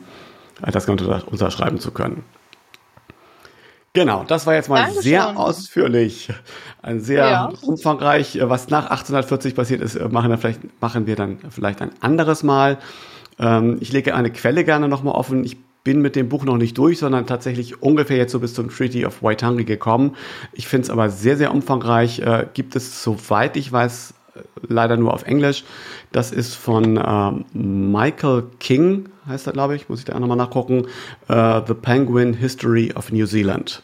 äh, 0.61 0.71
das 0.71 0.85
Ganze 0.85 1.23
unterschreiben 1.29 1.79
zu 1.79 1.91
können. 1.91 2.23
Genau, 3.99 4.23
das 4.25 4.47
war 4.47 4.53
jetzt 4.53 4.69
mal 4.69 4.77
Dankeschön. 4.77 5.01
sehr 5.03 5.37
ausführlich, 5.37 6.29
ein 6.81 7.01
sehr 7.01 7.25
Ja. 7.29 7.49
umfangreich. 7.63 8.37
Äh, 8.37 8.49
Was 8.49 8.69
nach 8.69 8.85
1840 8.91 9.55
passiert 9.55 9.81
ist, 9.81 9.95
äh, 9.95 10.07
machen, 10.07 10.29
wir 10.31 10.37
vielleicht, 10.37 10.61
machen 10.81 11.05
wir 11.05 11.17
dann 11.17 11.39
vielleicht 11.49 11.81
ein 11.81 11.91
anderes 11.99 12.41
Mal. 12.41 12.77
Ähm, 13.39 13.75
ich 13.81 13.91
lege 13.91 14.15
eine 14.15 14.31
Quelle 14.31 14.63
gerne 14.63 14.87
nochmal 14.87 15.15
offen. 15.15 15.43
Ich 15.43 15.57
bin 15.83 16.01
mit 16.01 16.15
dem 16.15 16.29
Buch 16.29 16.45
noch 16.45 16.55
nicht 16.55 16.77
durch, 16.77 16.97
sondern 16.99 17.27
tatsächlich 17.27 17.81
ungefähr 17.83 18.15
jetzt 18.15 18.31
so 18.31 18.39
bis 18.39 18.53
zum 18.53 18.69
Treaty 18.69 19.05
of 19.05 19.21
Waitangi 19.21 19.65
gekommen. 19.65 20.15
Ich 20.53 20.69
finde 20.69 20.83
es 20.85 20.89
aber 20.89 21.09
sehr, 21.09 21.35
sehr 21.35 21.53
umfangreich. 21.53 22.19
Äh, 22.19 22.45
gibt 22.53 22.77
es, 22.77 23.03
soweit 23.03 23.57
ich 23.57 23.69
weiß, 23.69 24.13
äh, 24.35 24.39
leider 24.69 24.95
nur 24.95 25.13
auf 25.13 25.23
Englisch. 25.23 25.65
Das 26.13 26.31
ist 26.31 26.55
von 26.55 26.97
ähm, 27.05 27.91
Michael 27.91 28.43
King, 28.61 29.09
heißt 29.27 29.45
er, 29.47 29.53
glaube 29.53 29.75
ich, 29.75 29.89
muss 29.89 29.99
ich 29.99 30.05
da 30.05 30.17
nochmal 30.17 30.37
nachgucken. 30.37 30.85
Äh, 31.27 31.61
The 31.67 31.73
Penguin 31.73 32.33
History 32.33 32.93
of 32.95 33.11
New 33.11 33.25
Zealand. 33.25 33.83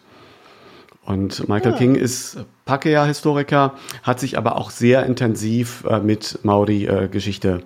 Und 1.06 1.48
Michael 1.48 1.74
King 1.74 1.96
ist 1.96 2.38
Pakea-Historiker, 2.66 3.76
hat 4.02 4.20
sich 4.20 4.38
aber 4.38 4.58
auch 4.58 4.72
sehr 4.72 5.06
intensiv 5.06 5.84
äh, 5.88 6.00
mit 6.00 6.40
Maori-Geschichte 6.44 7.62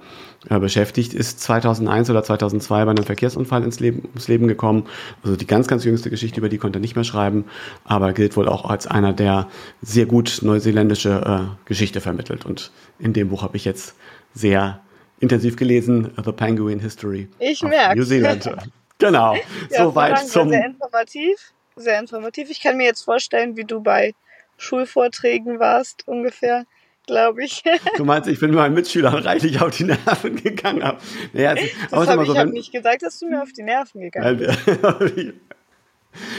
äh, 0.50 0.60
beschäftigt, 0.60 1.14
ist 1.14 1.40
2001 1.40 2.10
oder 2.10 2.22
2002 2.22 2.86
bei 2.86 2.92
einem 2.92 3.06
Verkehrsunfall 3.06 3.64
ins 3.64 3.80
Leben, 3.80 4.04
ums 4.10 4.28
Leben 4.28 4.48
gekommen. 4.48 4.88
Also 5.24 5.38
die 5.38 5.48
ganz, 5.48 5.68
ganz 5.68 5.86
jüngste 5.86 6.10
Geschichte, 6.10 6.40
über 6.40 6.50
die 6.50 6.58
konnte 6.58 6.80
er 6.80 6.82
nicht 6.82 6.96
mehr 6.96 7.06
schreiben, 7.06 7.46
aber 7.86 8.12
gilt 8.12 8.36
wohl 8.36 8.50
auch 8.50 8.66
als 8.70 8.88
einer, 8.88 9.14
der 9.14 9.48
sehr 9.82 10.06
gut 10.06 10.40
neuseeländische 10.42 11.10
äh, 11.10 11.68
Geschichte 11.68 12.02
vermittelt. 12.02 12.46
Und 12.46 12.72
in 13.00 13.14
dem 13.14 13.30
Buch 13.30 13.42
habe 13.42 13.56
ich 13.56 13.64
jetzt 13.64 13.96
sehr 14.34 14.82
intensiv 15.22 15.56
gelesen, 15.56 16.12
The 16.24 16.32
Penguin 16.32 16.80
History 16.80 17.30
Ich 17.40 17.64
of 17.64 17.70
merk's. 17.70 17.96
New 17.96 18.06
Zealand. 18.06 18.50
Genau, 19.02 19.34
Ja, 19.70 19.86
soweit 19.86 20.28
zum... 20.28 20.50
Sehr 20.50 20.66
informativ. 20.66 21.54
Sehr 21.76 22.00
informativ. 22.00 22.50
Ich 22.50 22.62
kann 22.62 22.78
mir 22.78 22.86
jetzt 22.86 23.04
vorstellen, 23.04 23.56
wie 23.58 23.64
du 23.64 23.82
bei 23.82 24.14
Schulvorträgen 24.58 25.60
warst, 25.60 26.08
ungefähr, 26.08 26.66
glaube 27.08 27.44
ich. 27.44 27.64
Du 27.98 28.06
meinst, 28.06 28.28
ich 28.30 28.40
bin 28.40 28.54
meinen 28.54 28.74
Mitschülern 28.74 29.16
reichlich 29.16 29.62
auf 29.62 29.76
die 29.76 29.86
Nerven 29.86 30.36
gegangen. 30.36 30.84
Hab. 30.84 31.02
Naja, 31.34 31.54
es 31.54 31.70
Das 31.90 32.08
habe 32.08 32.24
ich 32.24 32.30
so, 32.30 32.36
wenn, 32.36 32.50
nicht 32.50 32.72
gesagt, 32.72 33.02
dass 33.04 33.20
du 33.20 33.28
mir 33.28 33.42
auf 33.42 33.52
die 33.54 33.64
Nerven 33.64 34.02
gegangen 34.02 34.38
bist. 34.38 34.60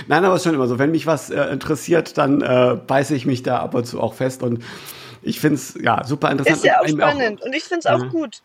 Nein, 0.09 0.25
aber 0.25 0.35
es 0.35 0.41
ist 0.41 0.45
schon 0.45 0.55
immer 0.55 0.67
so, 0.67 0.79
wenn 0.79 0.91
mich 0.91 1.07
was 1.07 1.31
äh, 1.31 1.45
interessiert, 1.45 2.19
dann 2.19 2.43
äh, 2.43 2.77
beiße 2.87 3.15
ich 3.15 3.25
mich 3.25 3.43
da 3.43 3.61
ab 3.61 3.75
und 3.75 3.85
zu 3.87 4.01
auch 4.01 4.15
fest 4.15 4.43
und 4.43 4.65
ich 5.23 5.39
finde 5.41 5.57
es 5.57 5.75
ja 5.81 6.05
super 6.05 6.31
interessant. 6.31 6.57
Ist 6.59 6.65
ja 6.65 6.81
auch 6.81 6.89
spannend. 6.89 7.43
Und 7.43 7.55
ich 7.55 7.65
finde 7.65 7.81
es 7.81 7.87
auch 7.87 8.03
Ja. 8.03 8.09
gut. 8.09 8.43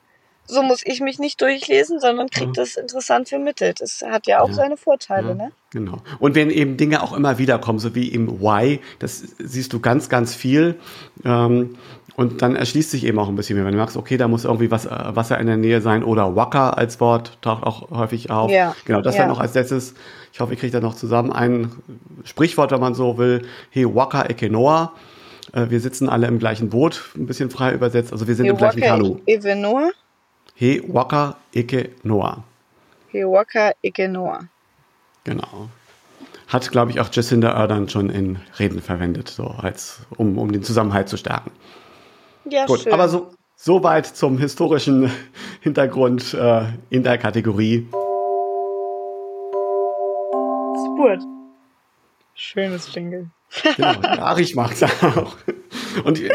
So 0.47 0.61
muss 0.61 0.81
ich 0.85 1.01
mich 1.01 1.17
nicht 1.19 1.41
durchlesen, 1.41 1.99
sondern 1.99 2.29
kriegt 2.29 2.57
das 2.57 2.75
interessant 2.75 3.29
vermittelt. 3.29 3.81
Es 3.81 4.03
hat 4.07 4.27
ja 4.27 4.41
auch 4.41 4.49
Ja. 4.49 4.53
seine 4.55 4.77
Vorteile, 4.77 5.29
Ja, 5.29 5.33
ne? 5.35 5.51
Genau. 5.71 5.97
Und 6.19 6.35
wenn 6.35 6.49
eben 6.51 6.77
Dinge 6.77 7.01
auch 7.03 7.13
immer 7.17 7.37
wieder 7.37 7.57
kommen, 7.59 7.79
so 7.79 7.95
wie 7.95 8.07
im 8.09 8.39
Why, 8.41 8.79
das 8.99 9.23
siehst 9.39 9.73
du 9.73 9.79
ganz, 9.79 10.07
ganz 10.09 10.35
viel. 10.35 10.75
Ähm, 11.23 11.75
und 12.15 12.41
dann 12.41 12.55
erschließt 12.55 12.91
sich 12.91 13.03
eben 13.05 13.19
auch 13.19 13.27
ein 13.27 13.35
bisschen 13.35 13.57
mehr. 13.57 13.65
Wenn 13.65 13.73
du 13.73 13.77
merkst, 13.77 13.97
okay, 13.97 14.15
da 14.17 14.27
muss 14.29 14.45
irgendwie 14.45 14.71
was, 14.71 14.85
äh, 14.85 14.89
Wasser 14.89 15.37
in 15.39 15.47
der 15.47 15.57
Nähe 15.57 15.81
sein 15.81 16.03
oder 16.03 16.35
Waka 16.35 16.69
als 16.69 17.01
Wort 17.01 17.37
taucht 17.41 17.63
auch 17.63 17.89
häufig 17.91 18.29
auf. 18.29 18.49
Ja. 18.51 18.73
Genau, 18.85 19.01
das 19.01 19.15
Ja. 19.15 19.21
dann 19.21 19.29
noch 19.31 19.39
als 19.39 19.53
letztes. 19.53 19.95
Ich 20.31 20.39
hoffe, 20.39 20.53
ich 20.53 20.59
kriege 20.59 20.71
das 20.71 20.81
noch 20.81 20.95
zusammen. 20.95 21.31
Ein 21.33 21.71
Sprichwort, 22.23 22.71
wenn 22.71 22.79
man 22.79 22.93
so 22.93 23.17
will. 23.17 23.41
He 23.69 23.85
Waka 23.85 24.29
Ekenoa. 24.29 24.93
Äh, 25.53 25.69
Wir 25.69 25.79
sitzen 25.81 26.07
alle 26.07 26.27
im 26.27 26.39
gleichen 26.39 26.69
Boot, 26.69 27.03
ein 27.17 27.25
bisschen 27.25 27.49
frei 27.49 27.73
übersetzt. 27.73 28.13
Also 28.13 28.27
wir 28.27 28.35
sind 28.35 28.45
im 28.45 28.55
gleichen 28.57 28.81
Kanu. 28.81 29.17
Evenoa. 29.25 29.89
He 30.55 30.81
Waka 30.87 31.35
Ekenoa. 31.53 32.43
Hewaka 33.11 33.73
Ikenoa. 33.83 34.47
Genau. 35.25 35.69
Hat, 36.47 36.71
glaube 36.71 36.91
ich, 36.91 36.99
auch 37.01 37.09
Jacinda 37.11 37.53
Ardern 37.53 37.89
schon 37.89 38.09
in 38.09 38.39
Reden 38.57 38.81
verwendet, 38.81 39.27
so 39.29 39.47
als, 39.47 40.01
um, 40.17 40.37
um 40.37 40.51
den 40.51 40.63
Zusammenhalt 40.63 41.09
zu 41.09 41.17
stärken. 41.17 41.51
Ja, 42.49 42.65
Gut, 42.67 42.81
schön. 42.81 42.93
aber 42.93 43.09
so, 43.09 43.31
so 43.55 43.83
weit 43.83 44.05
zum 44.05 44.37
historischen 44.37 45.11
Hintergrund 45.61 46.33
äh, 46.33 46.65
in 46.89 47.03
der 47.03 47.17
Kategorie. 47.17 47.87
Spurt. 50.85 51.21
Schönes 52.33 52.93
Jingle. 52.93 53.29
Genau, 53.75 53.93
ja, 54.01 54.37
ich 54.37 54.55
mag's 54.55 54.83
auch. 54.83 55.35
Und 56.03 56.21
äh, 56.21 56.29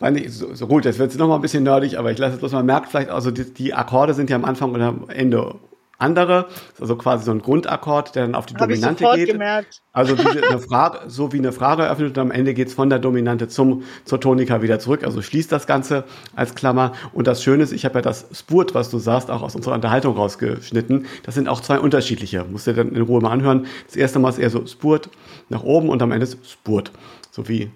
meine 0.00 0.20
ich, 0.20 0.32
so, 0.32 0.54
so 0.54 0.66
gut, 0.66 0.84
das 0.84 0.98
wird 0.98 1.10
jetzt 1.10 1.18
noch 1.18 1.28
mal 1.28 1.36
ein 1.36 1.42
bisschen 1.42 1.64
nerdig, 1.64 1.98
aber 1.98 2.10
ich 2.10 2.18
lasse 2.18 2.34
es 2.34 2.40
bloß 2.40 2.52
mal 2.52 2.62
merkt 2.62 2.88
vielleicht, 2.88 3.10
also 3.10 3.30
die, 3.30 3.52
die 3.52 3.74
Akkorde 3.74 4.14
sind 4.14 4.30
ja 4.30 4.36
am 4.36 4.44
Anfang 4.44 4.72
und 4.72 4.82
am 4.82 5.08
Ende 5.08 5.56
andere. 5.98 6.44
Das 6.44 6.74
ist 6.74 6.80
also 6.82 6.96
quasi 6.96 7.24
so 7.24 7.30
ein 7.30 7.40
Grundakkord, 7.40 8.14
der 8.14 8.26
dann 8.26 8.34
auf 8.34 8.46
die 8.46 8.54
ich 8.54 8.58
Dominante 8.58 9.02
sofort 9.02 9.16
geht. 9.16 9.28
gemerkt. 9.32 9.82
Also 9.92 10.18
wie 10.18 10.42
eine 10.42 10.58
Frage, 10.58 11.08
so 11.08 11.32
wie 11.32 11.38
eine 11.38 11.52
Frage 11.52 11.84
eröffnet 11.84 12.10
und 12.10 12.18
am 12.18 12.30
Ende 12.30 12.54
geht's 12.54 12.74
von 12.74 12.90
der 12.90 12.98
Dominante 12.98 13.48
zum, 13.48 13.82
zur 14.04 14.20
Tonika 14.20 14.62
wieder 14.62 14.78
zurück. 14.78 15.04
Also 15.04 15.22
schließt 15.22 15.50
das 15.50 15.66
Ganze 15.66 16.04
als 16.34 16.54
Klammer. 16.54 16.92
Und 17.12 17.26
das 17.26 17.42
Schöne 17.42 17.62
ist, 17.62 17.72
ich 17.72 17.84
habe 17.84 17.96
ja 17.96 18.02
das 18.02 18.26
Spurt, 18.32 18.74
was 18.74 18.90
du 18.90 18.98
sagst, 18.98 19.30
auch 19.30 19.42
aus 19.42 19.54
unserer 19.54 19.74
Unterhaltung 19.74 20.16
rausgeschnitten. 20.16 21.06
Das 21.22 21.34
sind 21.34 21.48
auch 21.48 21.60
zwei 21.60 21.78
unterschiedliche. 21.78 22.44
Musst 22.44 22.66
dir 22.66 22.74
dann 22.74 22.94
in 22.94 23.02
Ruhe 23.02 23.20
mal 23.20 23.32
anhören. 23.32 23.66
Das 23.86 23.96
erste 23.96 24.18
Mal 24.18 24.30
ist 24.30 24.38
eher 24.38 24.50
so 24.50 24.66
Spurt 24.66 25.08
nach 25.48 25.62
oben 25.62 25.88
und 25.88 26.02
am 26.02 26.12
Ende 26.12 26.24
ist 26.24 26.38
Spurt. 26.50 26.92
So 27.30 27.48
wie 27.48 27.70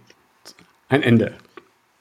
ein 0.91 1.03
Ende. 1.03 1.35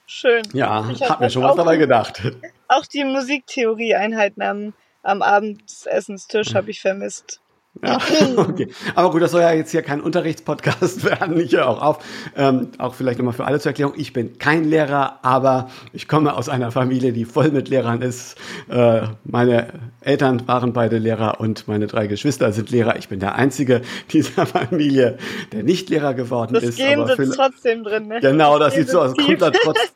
Schön. 0.06 0.44
Ja, 0.54 0.90
Ich 0.92 1.02
hab 1.04 1.20
mir 1.20 1.28
das 1.28 1.34
schon 1.34 1.44
was 1.44 1.56
dabei 1.56 1.78
gedacht. 1.78 2.22
Auch 2.68 2.86
die 2.86 3.04
Musiktheorie-Einheiten 3.04 4.42
am, 4.42 4.74
am 5.04 5.22
Abendsessenstisch 5.22 6.56
habe 6.56 6.72
ich 6.72 6.82
vermisst. 6.82 7.40
Ja, 7.84 7.98
okay. 8.38 8.68
Aber 8.96 9.12
gut, 9.12 9.22
das 9.22 9.32
soll 9.32 9.42
ja 9.42 9.54
jetzt 9.54 9.72
hier 9.72 9.82
kein 9.84 10.02
Unterrichtspodcast 10.02 11.04
werden. 11.06 11.40
Ich 11.40 11.54
höre 11.54 11.68
auch 11.68 11.82
auf. 11.82 12.00
Ähm, 12.36 12.70
auch 12.78 12.94
vielleicht 12.94 13.20
nochmal 13.20 13.34
für 13.34 13.46
alle 13.46 13.60
zur 13.60 13.70
Erklärung. 13.70 13.94
Ich 13.96 14.12
bin 14.12 14.38
kein 14.38 14.66
Lehrer, 14.66 15.20
aber 15.22 15.70
ich 15.94 16.08
komme 16.08 16.36
aus 16.36 16.50
einer 16.50 16.72
Familie, 16.72 17.14
die 17.14 17.26
voll 17.26 17.52
mit 17.52 17.70
Lehrern 17.70 18.02
ist. 18.02 18.38
Äh, 18.70 19.02
meine 19.24 19.68
Eltern 20.02 20.48
waren 20.48 20.74
beide 20.74 20.98
Lehrer 20.98 21.40
und 21.40 21.68
meine 21.68 21.88
drei 21.88 22.08
Geschwister 22.08 22.52
sind 22.52 22.70
Lehrer. 22.70 22.98
Ich 22.98 23.08
bin 23.08 23.20
der 23.20 23.36
einzige 23.36 23.82
dieser 24.12 24.46
Familie, 24.46 25.18
der 25.52 25.64
nicht 25.64 25.90
Lehrer 25.90 26.14
geworden 26.14 26.54
Das 26.56 26.64
ist. 26.64 26.78
Gen 26.78 27.00
aber 27.00 27.16
trotzdem 27.16 27.84
drin, 27.84 28.08
ne? 28.08 28.20
Genau, 28.20 28.60
das 28.60 28.74
Gen 28.74 28.84
sieht 28.84 28.92
so 28.92 29.02
aus. 29.02 29.12
sitzt 29.12 29.26
Kommt 29.26 29.42
dann 29.42 29.54
tief. 29.54 29.62
trotz, 29.64 29.94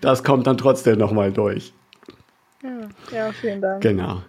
das 0.00 0.22
kommt 0.22 0.46
dann 0.46 0.58
trotzdem 0.58 0.98
nochmal 0.98 1.32
durch. 1.32 1.72
Ja, 3.12 3.32
vielen 3.32 3.60
Dank. 3.60 3.82
Genau. 3.82 4.22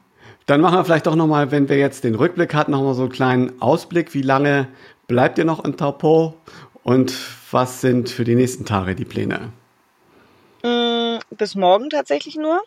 Dann 0.47 0.61
machen 0.61 0.77
wir 0.77 0.85
vielleicht 0.85 1.05
doch 1.05 1.15
nochmal, 1.15 1.51
wenn 1.51 1.67
wir 1.67 1.77
jetzt 1.77 2.05
den 2.05 2.15
Rückblick 2.15 2.53
hatten, 2.53 2.71
nochmal 2.71 2.93
so 2.93 3.03
einen 3.03 3.11
kleinen 3.11 3.61
Ausblick. 3.61 4.13
Wie 4.13 4.21
lange 4.21 4.69
bleibt 5.07 5.37
ihr 5.37 5.45
noch 5.45 5.63
in 5.65 5.75
Taupo 5.75 6.35
und 6.83 7.13
was 7.51 7.81
sind 7.81 8.09
für 8.09 8.23
die 8.23 8.35
nächsten 8.35 8.63
Tage 8.63 8.95
die 8.95 9.03
Pläne? 9.03 9.51
Mm, 10.63 11.17
bis 11.35 11.55
morgen 11.55 11.89
tatsächlich 11.89 12.37
nur. 12.37 12.61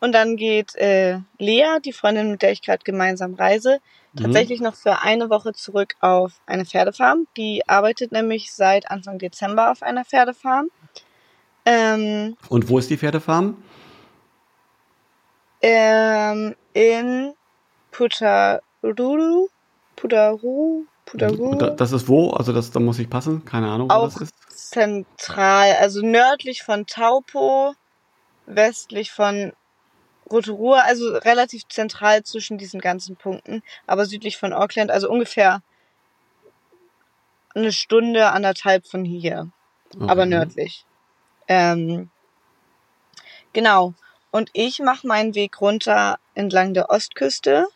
Und 0.00 0.12
dann 0.12 0.36
geht 0.36 0.74
äh, 0.74 1.20
Lea, 1.38 1.78
die 1.84 1.92
Freundin, 1.92 2.32
mit 2.32 2.42
der 2.42 2.50
ich 2.50 2.60
gerade 2.60 2.82
gemeinsam 2.82 3.34
reise, 3.34 3.78
tatsächlich 4.16 4.60
noch 4.60 4.74
für 4.74 5.02
eine 5.02 5.30
Woche 5.30 5.52
zurück 5.52 5.94
auf 6.00 6.40
eine 6.44 6.64
Pferdefarm. 6.64 7.28
Die 7.36 7.62
arbeitet 7.68 8.10
nämlich 8.10 8.52
seit 8.52 8.90
Anfang 8.90 9.18
Dezember 9.18 9.70
auf 9.70 9.84
einer 9.84 10.04
Pferdefarm. 10.04 10.70
Ähm, 11.64 12.36
Und 12.48 12.68
wo 12.68 12.78
ist 12.78 12.90
die 12.90 12.98
Pferdefarm? 12.98 13.56
ähm, 15.62 16.56
in 16.74 17.34
Putaruru. 17.90 19.48
Und 21.14 21.58
da- 21.60 21.70
Das 21.70 21.92
ist 21.92 22.08
wo? 22.08 22.30
Also 22.30 22.52
das, 22.52 22.70
da 22.70 22.80
muss 22.80 22.98
ich 22.98 23.08
passen. 23.10 23.44
Keine 23.44 23.68
Ahnung, 23.70 23.88
wo 23.90 23.94
Auch 23.94 24.04
das 24.04 24.22
ist. 24.22 24.34
zentral, 24.70 25.72
also 25.76 26.00
nördlich 26.00 26.62
von 26.62 26.86
Taupo, 26.86 27.74
westlich 28.46 29.12
von 29.12 29.52
Rotorua, 30.30 30.80
also 30.86 31.10
relativ 31.18 31.68
zentral 31.68 32.22
zwischen 32.22 32.56
diesen 32.56 32.80
ganzen 32.80 33.16
Punkten, 33.16 33.62
aber 33.86 34.06
südlich 34.06 34.38
von 34.38 34.52
Auckland, 34.54 34.90
also 34.90 35.10
ungefähr 35.10 35.62
eine 37.54 37.72
Stunde, 37.72 38.30
anderthalb 38.30 38.86
von 38.86 39.04
hier, 39.04 39.50
aber 40.00 40.22
Okay. 40.22 40.30
nördlich. 40.30 40.86
Ähm, 41.48 42.10
genau. 43.52 43.92
Und 44.32 44.50
ich 44.54 44.80
mache 44.80 45.06
meinen 45.06 45.34
Weg 45.36 45.60
runter 45.60 46.18
entlang 46.34 46.74
der 46.74 46.90
Ostküste 46.90 47.68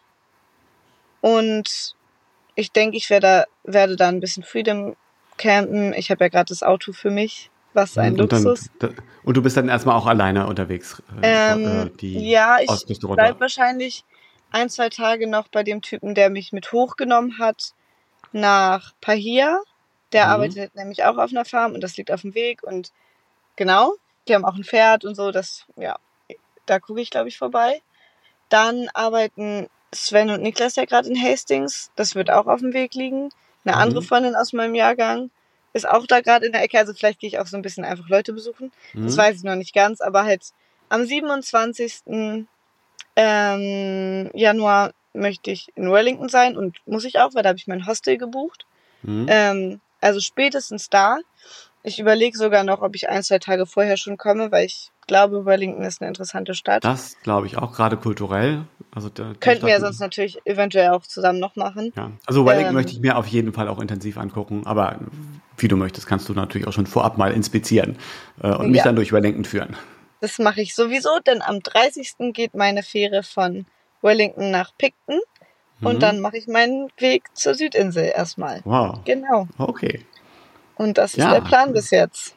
und 1.21 1.95
ich 2.55 2.73
denke, 2.73 2.97
ich 2.97 3.11
werde, 3.11 3.45
werde 3.62 3.97
da 3.97 4.09
ein 4.09 4.21
bisschen 4.21 4.42
Freedom 4.42 4.97
campen. 5.37 5.92
Ich 5.92 6.11
habe 6.11 6.25
ja 6.25 6.29
gerade 6.29 6.49
das 6.49 6.62
Auto 6.62 6.92
für 6.92 7.11
mich, 7.11 7.51
was 7.75 7.99
ein 7.99 8.19
und, 8.19 8.33
dann, 8.33 8.45
Luxus. 8.45 8.71
da, 8.79 8.88
und 9.23 9.37
du 9.37 9.42
bist 9.42 9.57
dann 9.57 9.69
erstmal 9.69 9.97
auch 9.97 10.07
alleine 10.07 10.47
unterwegs. 10.47 11.03
äh, 11.23 11.53
Ähm, 11.53 11.88
äh, 11.88 11.97
die 11.99 12.31
ja, 12.31 12.59
ich 12.61 12.71
Ostküste 12.71 13.07
runter. 13.07 13.25
bleib 13.25 13.40
wahrscheinlich 13.40 14.05
ein, 14.51 14.71
zwei 14.71 14.88
Tage 14.88 15.27
noch 15.27 15.49
bei 15.49 15.62
dem 15.62 15.83
Typen, 15.83 16.14
der 16.14 16.31
mich 16.31 16.53
mit 16.53 16.73
hochgenommen 16.73 17.38
hat, 17.38 17.75
nach 18.33 18.95
Pahia. 19.03 19.61
Der 20.12 20.27
Mhm. 20.27 20.33
arbeitet 20.33 20.75
nämlich 20.75 21.05
auch 21.05 21.19
auf 21.19 21.31
einer 21.31 21.45
Farm 21.45 21.73
und 21.75 21.83
das 21.83 21.97
liegt 21.99 22.11
auf 22.11 22.23
dem 22.23 22.35
Weg 22.35 22.62
und 22.62 22.92
genau, 23.57 23.92
die 24.27 24.35
haben 24.35 24.45
auch 24.45 24.55
ein 24.55 24.64
Pferd 24.64 25.05
und 25.05 25.16
so, 25.16 25.33
das, 25.33 25.66
ja, 25.77 25.99
da 26.66 26.79
gucke 26.81 27.00
ich, 27.00 27.11
glaube 27.11 27.29
ich, 27.29 27.38
vorbei. 27.38 27.81
Dann 28.48 28.88
arbeiten 28.94 29.68
Sven 29.92 30.31
und 30.31 30.42
Niklas 30.42 30.76
ja 30.76 30.85
gerade 30.85 31.09
in 31.09 31.20
Hastings, 31.20 31.90
das 31.96 32.14
wird 32.14 32.31
auch 32.31 32.46
auf 32.46 32.61
dem 32.61 32.72
Weg 32.74 32.94
liegen. 32.94 33.31
Eine 33.64 33.76
andere 33.79 34.02
Freundin 34.02 34.35
aus 34.37 34.52
meinem 34.52 34.74
Jahrgang 34.74 35.31
ist 35.72 35.88
auch 35.88 36.07
da 36.07 36.20
gerade 36.20 36.46
in 36.46 36.52
der 36.52 36.62
Ecke. 36.62 36.79
Also 36.79 36.94
vielleicht 36.94 37.18
gehe 37.20 37.29
ich 37.29 37.38
auch 37.38 37.46
so 37.46 37.57
ein 37.57 37.62
bisschen 37.62 37.85
einfach 37.85 38.09
Leute 38.09 38.33
besuchen. 38.33 38.72
Das 38.94 39.14
Mhm. 39.14 39.18
weiß 39.18 39.37
ich 39.38 39.42
noch 39.42 39.57
nicht 39.57 39.74
ganz, 39.74 40.00
aber 40.00 40.24
halt 40.24 40.42
am 40.88 41.05
27. 41.05 42.46
Ähm, 43.16 44.31
Januar 44.35 44.92
möchte 45.14 45.50
ich 45.50 45.68
in 45.74 45.90
Wellington 45.90 46.29
sein 46.29 46.57
und 46.57 46.76
muss 46.87 47.05
ich 47.05 47.18
auch, 47.18 47.35
weil 47.35 47.42
da 47.42 47.48
habe 47.50 47.59
ich 47.59 47.66
mein 47.66 47.87
Hostel 47.87 48.18
gebucht. 48.18 48.66
Mhm. 49.02 49.26
Ähm, 49.29 49.81
also 50.00 50.20
spätestens 50.20 50.90
da. 50.90 51.18
Ich 51.83 51.98
überlege 51.98 52.37
sogar 52.37 52.64
noch, 52.64 52.83
ob 52.83 52.94
ich 52.94 53.09
ein, 53.09 53.22
zwei 53.22 53.38
Tage 53.38 53.64
vorher 53.64 53.96
schon 53.96 54.16
komme, 54.18 54.50
weil 54.52 54.66
ich 54.66 54.90
glaube, 55.07 55.45
Wellington 55.47 55.83
ist 55.85 56.01
eine 56.01 56.09
interessante 56.09 56.55
Stadt. 56.55 56.85
Das 56.85 57.16
glaube 57.23 57.47
ich 57.47 57.59
auch, 57.59 57.73
gerade 57.73 57.97
kulturell. 57.97 58.64
Also 58.95 59.09
der, 59.09 59.35
Könnten 59.40 59.66
wir 59.66 59.81
sonst 59.81 60.01
natürlich 60.01 60.38
eventuell 60.45 60.90
auch 60.90 61.03
zusammen 61.07 61.38
noch 61.38 61.57
machen. 61.57 61.92
Ja, 61.97 62.12
also 62.27 62.45
Wellington 62.47 62.69
Ähm, 62.71 62.75
möchte 62.75 62.92
ich 62.92 63.01
mir 63.01 63.16
auf 63.19 63.27
jeden 63.27 63.53
Fall 63.53 63.69
auch 63.69 63.81
intensiv 63.81 64.16
angucken, 64.19 64.62
aber 64.66 64.99
wie 65.59 65.69
du 65.69 65.77
möchtest, 65.77 66.07
kannst 66.07 66.29
du 66.29 66.35
natürlich 66.35 66.66
auch 66.66 66.73
schon 66.73 66.87
vorab 66.87 67.19
mal 67.19 67.33
inspizieren 67.33 67.99
äh, 68.42 68.49
und 68.55 68.69
mich 68.71 68.79
Ja. 68.79 68.85
dann 68.85 68.97
durch 68.97 69.12
Wellington 69.12 69.45
führen. 69.45 69.77
Das 70.21 70.38
mache 70.38 70.61
ich 70.62 70.75
sowieso, 70.75 71.11
denn 71.27 71.42
am 71.42 71.61
30. 71.61 72.33
geht 72.33 72.55
meine 72.55 72.83
Fähre 72.83 73.23
von 73.23 73.66
Wellington 74.03 74.51
nach 74.51 74.73
Picton 74.79 75.21
Mhm. 75.81 75.87
und 75.87 76.03
dann 76.03 76.21
mache 76.21 76.38
ich 76.38 76.47
meinen 76.47 76.88
Weg 76.99 77.25
zur 77.35 77.55
Südinsel 77.55 78.12
erstmal. 78.14 78.61
Wow, 78.64 79.01
Genau. 79.05 79.49
okay. 79.59 80.07
Und 80.77 80.97
das 80.99 81.12
ist 81.14 81.19
Ja. 81.25 81.33
der 81.35 81.40
Plan 81.40 81.73
bis 81.73 81.90
jetzt. 81.90 82.36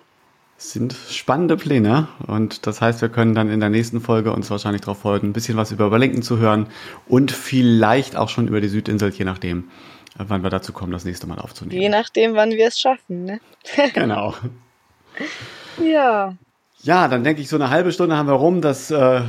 Sind 0.61 0.93
spannende 1.09 1.55
Pläne 1.55 2.09
und 2.27 2.67
das 2.67 2.81
heißt, 2.81 3.01
wir 3.01 3.07
können 3.07 3.33
dann 3.33 3.49
in 3.49 3.61
der 3.61 3.69
nächsten 3.69 4.01
Folge 4.01 4.33
uns 4.33 4.51
wahrscheinlich 4.51 4.81
darauf 4.81 4.99
folgen, 4.99 5.29
ein 5.29 5.33
bisschen 5.33 5.55
was 5.55 5.71
über 5.71 5.89
Wellington 5.89 6.21
zu 6.21 6.37
hören 6.37 6.67
und 7.07 7.31
vielleicht 7.31 8.17
auch 8.17 8.27
schon 8.27 8.49
über 8.49 8.59
die 8.59 8.67
Südinsel, 8.67 9.09
je 9.11 9.23
nachdem, 9.23 9.69
wann 10.17 10.43
wir 10.43 10.49
dazu 10.49 10.73
kommen, 10.73 10.91
das 10.91 11.05
nächste 11.05 11.27
Mal 11.27 11.39
aufzunehmen. 11.39 11.81
Je 11.81 11.87
nachdem, 11.87 12.35
wann 12.35 12.51
wir 12.51 12.67
es 12.67 12.77
schaffen. 12.77 13.23
Ne? 13.23 13.39
Genau. 13.93 14.33
Ja. 15.81 16.35
Ja, 16.81 17.09
dann 17.09 17.25
denke 17.25 17.41
ich, 17.41 17.49
so 17.49 17.57
eine 17.57 17.69
halbe 17.69 17.91
Stunde 17.91 18.15
haben 18.15 18.27
wir 18.27 18.33
rum. 18.33 18.61
Das 18.61 18.89
äh, 18.89 19.21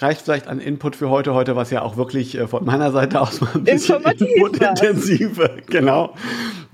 reicht 0.00 0.22
vielleicht 0.22 0.46
an 0.46 0.60
Input 0.60 0.94
für 0.94 1.08
heute. 1.08 1.32
Heute 1.32 1.56
war 1.56 1.62
es 1.62 1.70
ja 1.70 1.80
auch 1.80 1.96
wirklich 1.96 2.36
äh, 2.36 2.46
von 2.46 2.66
meiner 2.66 2.92
Seite 2.92 3.20
aus 3.20 3.40
mal 3.40 3.50
ein 3.54 3.64
bisschen 3.64 3.96
Informativ 3.96 4.28
inputintensiv. 4.36 5.40
Genau. 5.66 6.14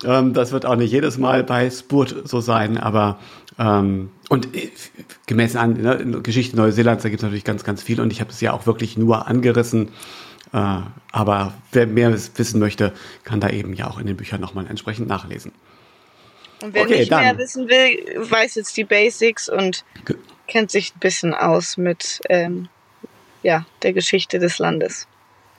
Ähm, 0.04 0.34
das 0.34 0.50
wird 0.50 0.66
auch 0.66 0.74
nicht 0.74 0.90
jedes 0.90 1.18
Mal 1.18 1.44
bei 1.44 1.70
Spurt 1.70 2.28
so 2.28 2.40
sein, 2.40 2.78
aber 2.78 3.18
ähm, 3.58 4.10
und 4.28 4.54
äh, 4.54 4.70
gemäß 5.26 5.56
an 5.56 5.72
ne, 5.74 6.20
Geschichte 6.22 6.56
Neuseelands, 6.56 7.02
da 7.02 7.08
gibt 7.08 7.20
es 7.20 7.24
natürlich 7.24 7.44
ganz, 7.44 7.64
ganz 7.64 7.82
viel 7.82 8.00
und 8.00 8.12
ich 8.12 8.20
habe 8.20 8.30
es 8.30 8.40
ja 8.40 8.52
auch 8.52 8.66
wirklich 8.66 8.96
nur 8.96 9.26
angerissen. 9.26 9.88
Äh, 10.52 10.80
aber 11.12 11.54
wer 11.72 11.86
mehr 11.86 12.12
wissen 12.12 12.60
möchte, 12.60 12.92
kann 13.24 13.40
da 13.40 13.50
eben 13.50 13.74
ja 13.74 13.88
auch 13.88 13.98
in 13.98 14.06
den 14.06 14.16
Büchern 14.16 14.40
nochmal 14.40 14.66
entsprechend 14.66 15.08
nachlesen. 15.08 15.52
Und 16.62 16.74
wer 16.74 16.82
Okay, 16.82 17.00
nicht 17.00 17.12
dann. 17.12 17.22
mehr 17.22 17.38
wissen 17.38 17.68
will, 17.68 18.30
weiß 18.30 18.54
jetzt 18.54 18.76
die 18.76 18.84
Basics 18.84 19.48
und 19.48 19.84
kennt 20.46 20.70
sich 20.70 20.94
ein 20.94 21.00
bisschen 21.00 21.34
aus 21.34 21.76
mit 21.76 22.20
ähm, 22.28 22.68
ja, 23.42 23.66
der 23.82 23.92
Geschichte 23.92 24.38
des 24.38 24.58
Landes. 24.58 25.06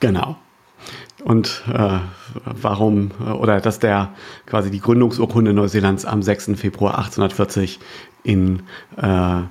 Genau. 0.00 0.36
Und 1.24 1.62
äh, 1.72 1.98
warum, 2.44 3.10
oder 3.38 3.60
dass 3.60 3.78
der 3.78 4.14
quasi 4.46 4.70
die 4.70 4.80
Gründungsurkunde 4.80 5.52
Neuseelands 5.52 6.04
am 6.04 6.22
6. 6.22 6.52
Februar 6.56 6.98
1840 6.98 7.78
in 8.22 8.62
äh, 8.96 9.40
äh, 9.40 9.44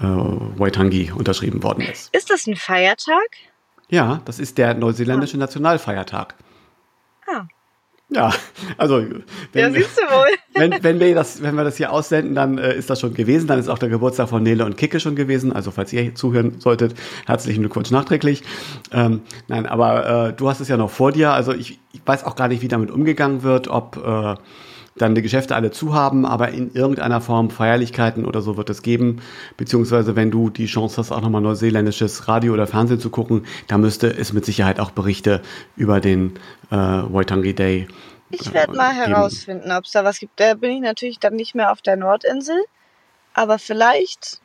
Waitangi 0.00 1.12
unterschrieben 1.12 1.62
worden 1.62 1.82
ist. 1.82 2.14
Ist 2.14 2.30
das 2.30 2.46
ein 2.46 2.56
Feiertag? 2.56 3.28
Ja, 3.88 4.20
das 4.24 4.38
ist 4.38 4.58
der 4.58 4.74
neuseeländische 4.74 5.38
Nationalfeiertag. 5.38 6.34
Ah. 7.26 7.46
Ja, 8.10 8.32
also 8.78 9.00
Ja, 9.00 9.08
wenn, 9.52 9.74
siehst 9.74 9.98
du 9.98 10.02
wohl. 10.02 10.28
wenn, 10.54 10.82
wenn, 10.82 10.98
wir 10.98 11.14
das, 11.14 11.42
wenn 11.42 11.54
wir 11.54 11.64
das 11.64 11.76
hier 11.76 11.92
aussenden, 11.92 12.34
dann 12.34 12.56
äh, 12.56 12.74
ist 12.74 12.88
das 12.88 13.00
schon 13.00 13.12
gewesen. 13.12 13.46
Dann 13.46 13.58
ist 13.58 13.68
auch 13.68 13.78
der 13.78 13.90
Geburtstag 13.90 14.30
von 14.30 14.42
Nele 14.42 14.64
und 14.64 14.76
Kicke 14.76 14.98
schon 14.98 15.14
gewesen. 15.14 15.52
Also 15.52 15.70
falls 15.70 15.92
ihr 15.92 16.14
zuhören 16.14 16.58
solltet, 16.58 16.94
herzlichen 17.26 17.60
Glückwunsch 17.60 17.90
nachträglich. 17.90 18.42
Ähm, 18.92 19.20
nein, 19.48 19.66
aber 19.66 20.28
äh, 20.28 20.32
du 20.32 20.48
hast 20.48 20.60
es 20.60 20.68
ja 20.68 20.76
noch 20.78 20.90
vor 20.90 21.12
dir. 21.12 21.32
Also 21.32 21.52
ich, 21.52 21.78
ich 21.92 22.00
weiß 22.04 22.24
auch 22.24 22.34
gar 22.34 22.48
nicht, 22.48 22.62
wie 22.62 22.68
damit 22.68 22.90
umgegangen 22.90 23.42
wird, 23.42 23.68
ob 23.68 23.96
äh, 23.98 24.34
dann 24.98 25.14
die 25.14 25.22
Geschäfte 25.22 25.54
alle 25.54 25.70
zu 25.70 25.94
haben, 25.94 26.26
aber 26.26 26.50
in 26.50 26.72
irgendeiner 26.74 27.20
Form 27.20 27.50
Feierlichkeiten 27.50 28.24
oder 28.24 28.42
so 28.42 28.56
wird 28.56 28.70
es 28.70 28.82
geben. 28.82 29.20
Beziehungsweise 29.56 30.16
wenn 30.16 30.30
du 30.30 30.50
die 30.50 30.66
Chance 30.66 30.98
hast, 30.98 31.12
auch 31.12 31.20
nochmal 31.20 31.40
neuseeländisches 31.40 32.28
Radio 32.28 32.52
oder 32.52 32.66
Fernsehen 32.66 33.00
zu 33.00 33.10
gucken, 33.10 33.46
da 33.66 33.78
müsste 33.78 34.08
es 34.08 34.32
mit 34.32 34.44
Sicherheit 34.44 34.80
auch 34.80 34.90
Berichte 34.90 35.40
über 35.76 36.00
den 36.00 36.34
äh, 36.70 36.76
Waitangi 36.76 37.54
Day 37.54 37.88
Ich 38.30 38.52
werde 38.52 38.74
mal 38.74 38.94
geben. 38.94 39.14
herausfinden, 39.14 39.72
ob 39.72 39.84
es 39.84 39.92
da 39.92 40.04
was 40.04 40.18
gibt. 40.18 40.38
Da 40.38 40.54
bin 40.54 40.70
ich 40.70 40.80
natürlich 40.80 41.18
dann 41.18 41.34
nicht 41.34 41.54
mehr 41.54 41.72
auf 41.72 41.80
der 41.82 41.96
Nordinsel. 41.96 42.62
Aber 43.34 43.58
vielleicht 43.58 44.40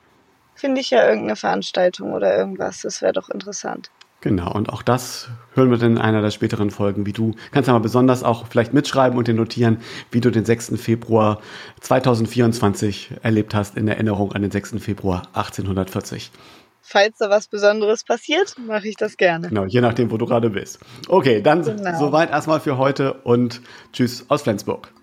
finde 0.55 0.81
ich 0.81 0.91
ja 0.91 1.05
irgendeine 1.07 1.35
Veranstaltung 1.35 2.13
oder 2.13 2.37
irgendwas. 2.37 2.81
Das 2.81 3.01
wäre 3.01 3.13
doch 3.13 3.29
interessant. 3.29 3.89
Genau, 4.23 4.53
und 4.53 4.69
auch 4.69 4.83
das 4.83 5.27
hören 5.53 5.69
wir 5.69 5.77
dann 5.77 5.91
in 5.91 5.97
einer 5.97 6.21
der 6.21 6.31
späteren 6.31 6.71
Folgen, 6.71 7.05
wie 7.05 7.11
du, 7.11 7.35
kannst 7.51 7.67
ja 7.67 7.73
mal 7.73 7.79
besonders 7.79 8.23
auch 8.23 8.47
vielleicht 8.47 8.73
mitschreiben 8.73 9.17
und 9.17 9.27
dir 9.27 9.33
notieren, 9.33 9.79
wie 10.11 10.21
du 10.21 10.31
den 10.31 10.45
6. 10.45 10.81
Februar 10.81 11.41
2024 11.81 13.15
erlebt 13.21 13.53
hast 13.53 13.75
in 13.75 13.85
Erinnerung 13.85 14.31
an 14.31 14.41
den 14.41 14.49
6. 14.49 14.75
Februar 14.79 15.23
1840. 15.33 16.31
Falls 16.79 17.17
da 17.17 17.29
was 17.29 17.49
Besonderes 17.49 18.05
passiert, 18.05 18.55
mache 18.65 18.87
ich 18.87 18.95
das 18.95 19.17
gerne. 19.17 19.49
Genau, 19.49 19.65
je 19.65 19.81
nachdem, 19.81 20.09
wo 20.09 20.15
du 20.15 20.25
gerade 20.25 20.49
bist. 20.49 20.79
Okay, 21.09 21.41
dann 21.41 21.61
Genau. 21.63 21.99
soweit 21.99 22.31
erstmal 22.31 22.61
für 22.61 22.77
heute 22.77 23.15
und 23.25 23.59
tschüss 23.91 24.23
aus 24.29 24.43
Flensburg. 24.43 24.93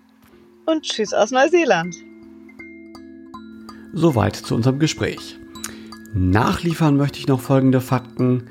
Und 0.65 0.81
tschüss 0.81 1.13
aus 1.13 1.29
Neuseeland. 1.29 1.95
Soweit 3.93 4.35
zu 4.35 4.55
unserem 4.55 4.79
Gespräch. 4.79 5.37
Nachliefern 6.15 6.97
möchte 6.97 7.19
ich 7.19 7.27
noch 7.27 7.39
folgende 7.39 7.81
Fakten. 7.81 8.49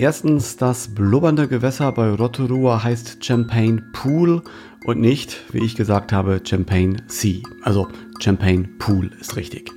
Erstens, 0.00 0.56
das 0.56 0.88
blubbernde 0.88 1.46
Gewässer 1.46 1.92
bei 1.92 2.08
Rotorua 2.08 2.82
heißt 2.82 3.22
Champagne 3.22 3.82
Pool 3.92 4.40
und 4.86 4.98
nicht, 4.98 5.44
wie 5.52 5.62
ich 5.62 5.76
gesagt 5.76 6.10
habe, 6.10 6.40
Champagne 6.42 6.96
Sea. 7.06 7.42
Also 7.60 7.86
Champagne 8.18 8.66
Pool 8.78 9.10
ist 9.20 9.36
richtig. 9.36 9.70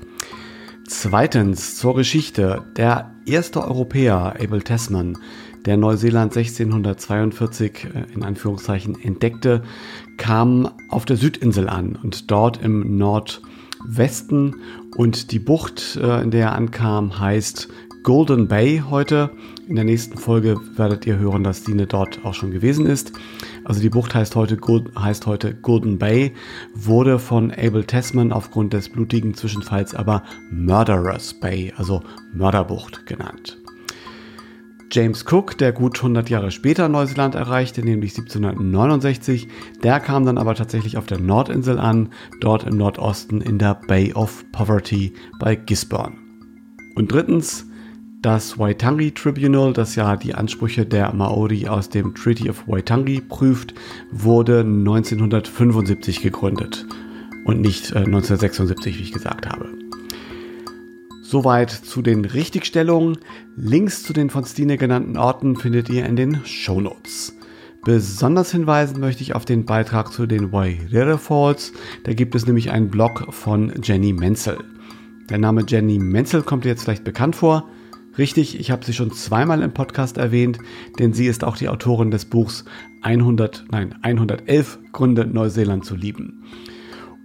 Zweitens, 0.87 1.75
zur 1.75 1.95
Geschichte. 1.95 2.63
Der 2.77 3.11
erste 3.25 3.65
Europäer, 3.67 4.37
Abel 4.41 4.61
Tasman, 4.61 5.17
der 5.65 5.75
Neuseeland 5.75 6.37
1642 6.37 7.83
äh, 7.93 8.13
in 8.13 8.23
Anführungszeichen 8.23 8.97
entdeckte, 9.01 9.61
kam 10.15 10.69
auf 10.87 11.03
der 11.03 11.17
Südinsel 11.17 11.67
an 11.67 11.99
und 12.01 12.31
dort 12.31 12.63
im 12.63 12.95
Nordwesten 12.95 14.55
und 14.95 15.33
die 15.33 15.39
Bucht, 15.39 15.97
äh, 16.01 16.21
in 16.21 16.31
der 16.31 16.45
er 16.45 16.55
ankam, 16.55 17.19
heißt 17.19 17.67
Golden 18.03 18.49
Bay 18.49 18.83
heute. 18.89 19.29
In 19.65 19.77
der 19.77 19.85
nächsten 19.85 20.17
Folge 20.17 20.59
werdet 20.75 21.07
ihr 21.07 21.17
hören, 21.17 21.45
dass 21.45 21.63
Dine 21.63 21.87
dort 21.87 22.19
auch 22.25 22.33
schon 22.33 22.51
gewesen 22.51 22.85
ist. 22.85 23.13
Also 23.63 23.79
die 23.79 23.89
Bucht 23.89 24.13
heißt 24.13 24.35
heute, 24.35 24.57
heißt 24.99 25.25
heute 25.25 25.55
Golden 25.55 25.97
Bay, 25.99 26.33
wurde 26.75 27.17
von 27.17 27.49
Abel 27.51 27.85
Tasman 27.85 28.33
aufgrund 28.33 28.73
des 28.73 28.89
blutigen 28.89 29.35
Zwischenfalls 29.35 29.95
aber 29.95 30.23
Murderers 30.51 31.33
Bay, 31.39 31.71
also 31.77 32.03
Mörderbucht 32.33 33.05
genannt. 33.05 33.57
James 34.91 35.23
Cook, 35.25 35.57
der 35.57 35.71
gut 35.71 35.95
100 35.95 36.29
Jahre 36.29 36.51
später 36.51 36.89
Neuseeland 36.89 37.35
erreichte, 37.35 37.83
nämlich 37.83 38.17
1769, 38.17 39.47
der 39.81 40.01
kam 40.01 40.25
dann 40.25 40.37
aber 40.37 40.55
tatsächlich 40.55 40.97
auf 40.97 41.05
der 41.05 41.19
Nordinsel 41.19 41.79
an, 41.79 42.09
dort 42.41 42.65
im 42.65 42.75
Nordosten 42.75 43.39
in 43.39 43.59
der 43.59 43.79
Bay 43.87 44.11
of 44.11 44.43
Poverty 44.51 45.13
bei 45.39 45.55
Gisborne. 45.55 46.17
Und 46.95 47.11
drittens, 47.11 47.65
das 48.23 48.57
Waitangi 48.57 49.11
Tribunal, 49.11 49.73
das 49.73 49.95
ja 49.95 50.15
die 50.15 50.33
Ansprüche 50.33 50.85
der 50.85 51.13
Maori 51.13 51.67
aus 51.67 51.89
dem 51.89 52.15
Treaty 52.15 52.49
of 52.49 52.67
Waitangi 52.67 53.21
prüft, 53.21 53.73
wurde 54.11 54.61
1975 54.61 56.21
gegründet 56.21 56.87
und 57.45 57.59
nicht 57.59 57.91
äh, 57.91 57.99
1976, 57.99 58.97
wie 58.97 59.03
ich 59.03 59.11
gesagt 59.11 59.47
habe. 59.47 59.69
Soweit 61.21 61.69
zu 61.71 62.01
den 62.01 62.25
Richtigstellungen. 62.25 63.17
Links 63.57 64.03
zu 64.03 64.13
den 64.13 64.29
von 64.29 64.45
Stine 64.45 64.77
genannten 64.77 65.17
Orten 65.17 65.57
findet 65.57 65.89
ihr 65.89 66.05
in 66.05 66.15
den 66.15 66.45
Shownotes. 66.45 67.35
Besonders 67.83 68.51
hinweisen 68.51 69.01
möchte 69.01 69.21
ich 69.23 69.35
auf 69.35 69.43
den 69.43 69.65
Beitrag 69.65 70.13
zu 70.13 70.27
den 70.27 70.53
Wairere 70.53 71.17
Falls. 71.17 71.73
Da 72.05 72.13
gibt 72.13 72.35
es 72.35 72.45
nämlich 72.45 72.71
einen 72.71 72.89
Blog 72.89 73.33
von 73.33 73.73
Jenny 73.83 74.13
Menzel. 74.13 74.59
Der 75.29 75.39
Name 75.39 75.65
Jenny 75.67 75.99
Menzel 75.99 76.43
kommt 76.43 76.63
dir 76.63 76.69
jetzt 76.69 76.83
vielleicht 76.83 77.03
bekannt 77.03 77.35
vor. 77.35 77.67
Richtig, 78.17 78.59
ich 78.59 78.69
habe 78.69 78.85
sie 78.85 78.93
schon 78.93 79.11
zweimal 79.11 79.63
im 79.63 79.73
Podcast 79.73 80.17
erwähnt, 80.17 80.59
denn 80.99 81.13
sie 81.13 81.25
ist 81.25 81.43
auch 81.43 81.57
die 81.57 81.69
Autorin 81.69 82.11
des 82.11 82.25
Buchs 82.25 82.63
100, 83.01 83.65
nein, 83.71 83.95
111 84.03 84.79
Gründe 84.91 85.25
Neuseeland 85.25 85.83
zu 85.83 85.95
lieben. 85.95 86.43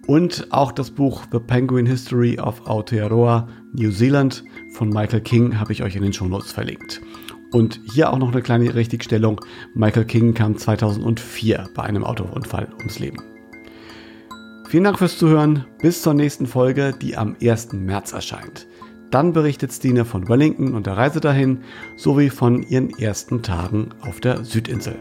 Und 0.06 0.46
auch 0.50 0.72
das 0.72 0.90
Buch 0.90 1.24
The 1.30 1.38
Penguin 1.38 1.84
History 1.84 2.38
of 2.38 2.66
Aotearoa, 2.66 3.48
New 3.74 3.90
Zealand 3.90 4.42
von 4.72 4.88
Michael 4.88 5.20
King 5.20 5.60
habe 5.60 5.72
ich 5.72 5.82
euch 5.82 5.96
in 5.96 6.02
den 6.02 6.14
Shownotes 6.14 6.52
verlinkt. 6.52 7.02
Und 7.52 7.80
hier 7.92 8.10
auch 8.10 8.18
noch 8.18 8.32
eine 8.32 8.40
kleine 8.40 8.74
Richtigstellung. 8.74 9.40
Michael 9.74 10.06
King 10.06 10.32
kam 10.32 10.56
2004 10.56 11.68
bei 11.74 11.82
einem 11.82 12.04
Autounfall 12.04 12.68
ums 12.78 12.98
Leben. 12.98 13.18
Vielen 14.68 14.84
Dank 14.84 14.98
fürs 14.98 15.18
Zuhören. 15.18 15.66
Bis 15.80 16.02
zur 16.02 16.14
nächsten 16.14 16.46
Folge, 16.46 16.94
die 17.00 17.16
am 17.16 17.36
1. 17.42 17.72
März 17.72 18.12
erscheint. 18.12 18.67
Dann 19.10 19.32
berichtet 19.32 19.72
Stine 19.72 20.04
von 20.04 20.28
Wellington 20.28 20.74
und 20.74 20.86
der 20.86 20.96
Reise 20.96 21.20
dahin 21.20 21.62
sowie 21.96 22.28
von 22.28 22.62
ihren 22.62 22.90
ersten 22.90 23.42
Tagen 23.42 23.90
auf 24.02 24.20
der 24.20 24.44
Südinsel. 24.44 24.96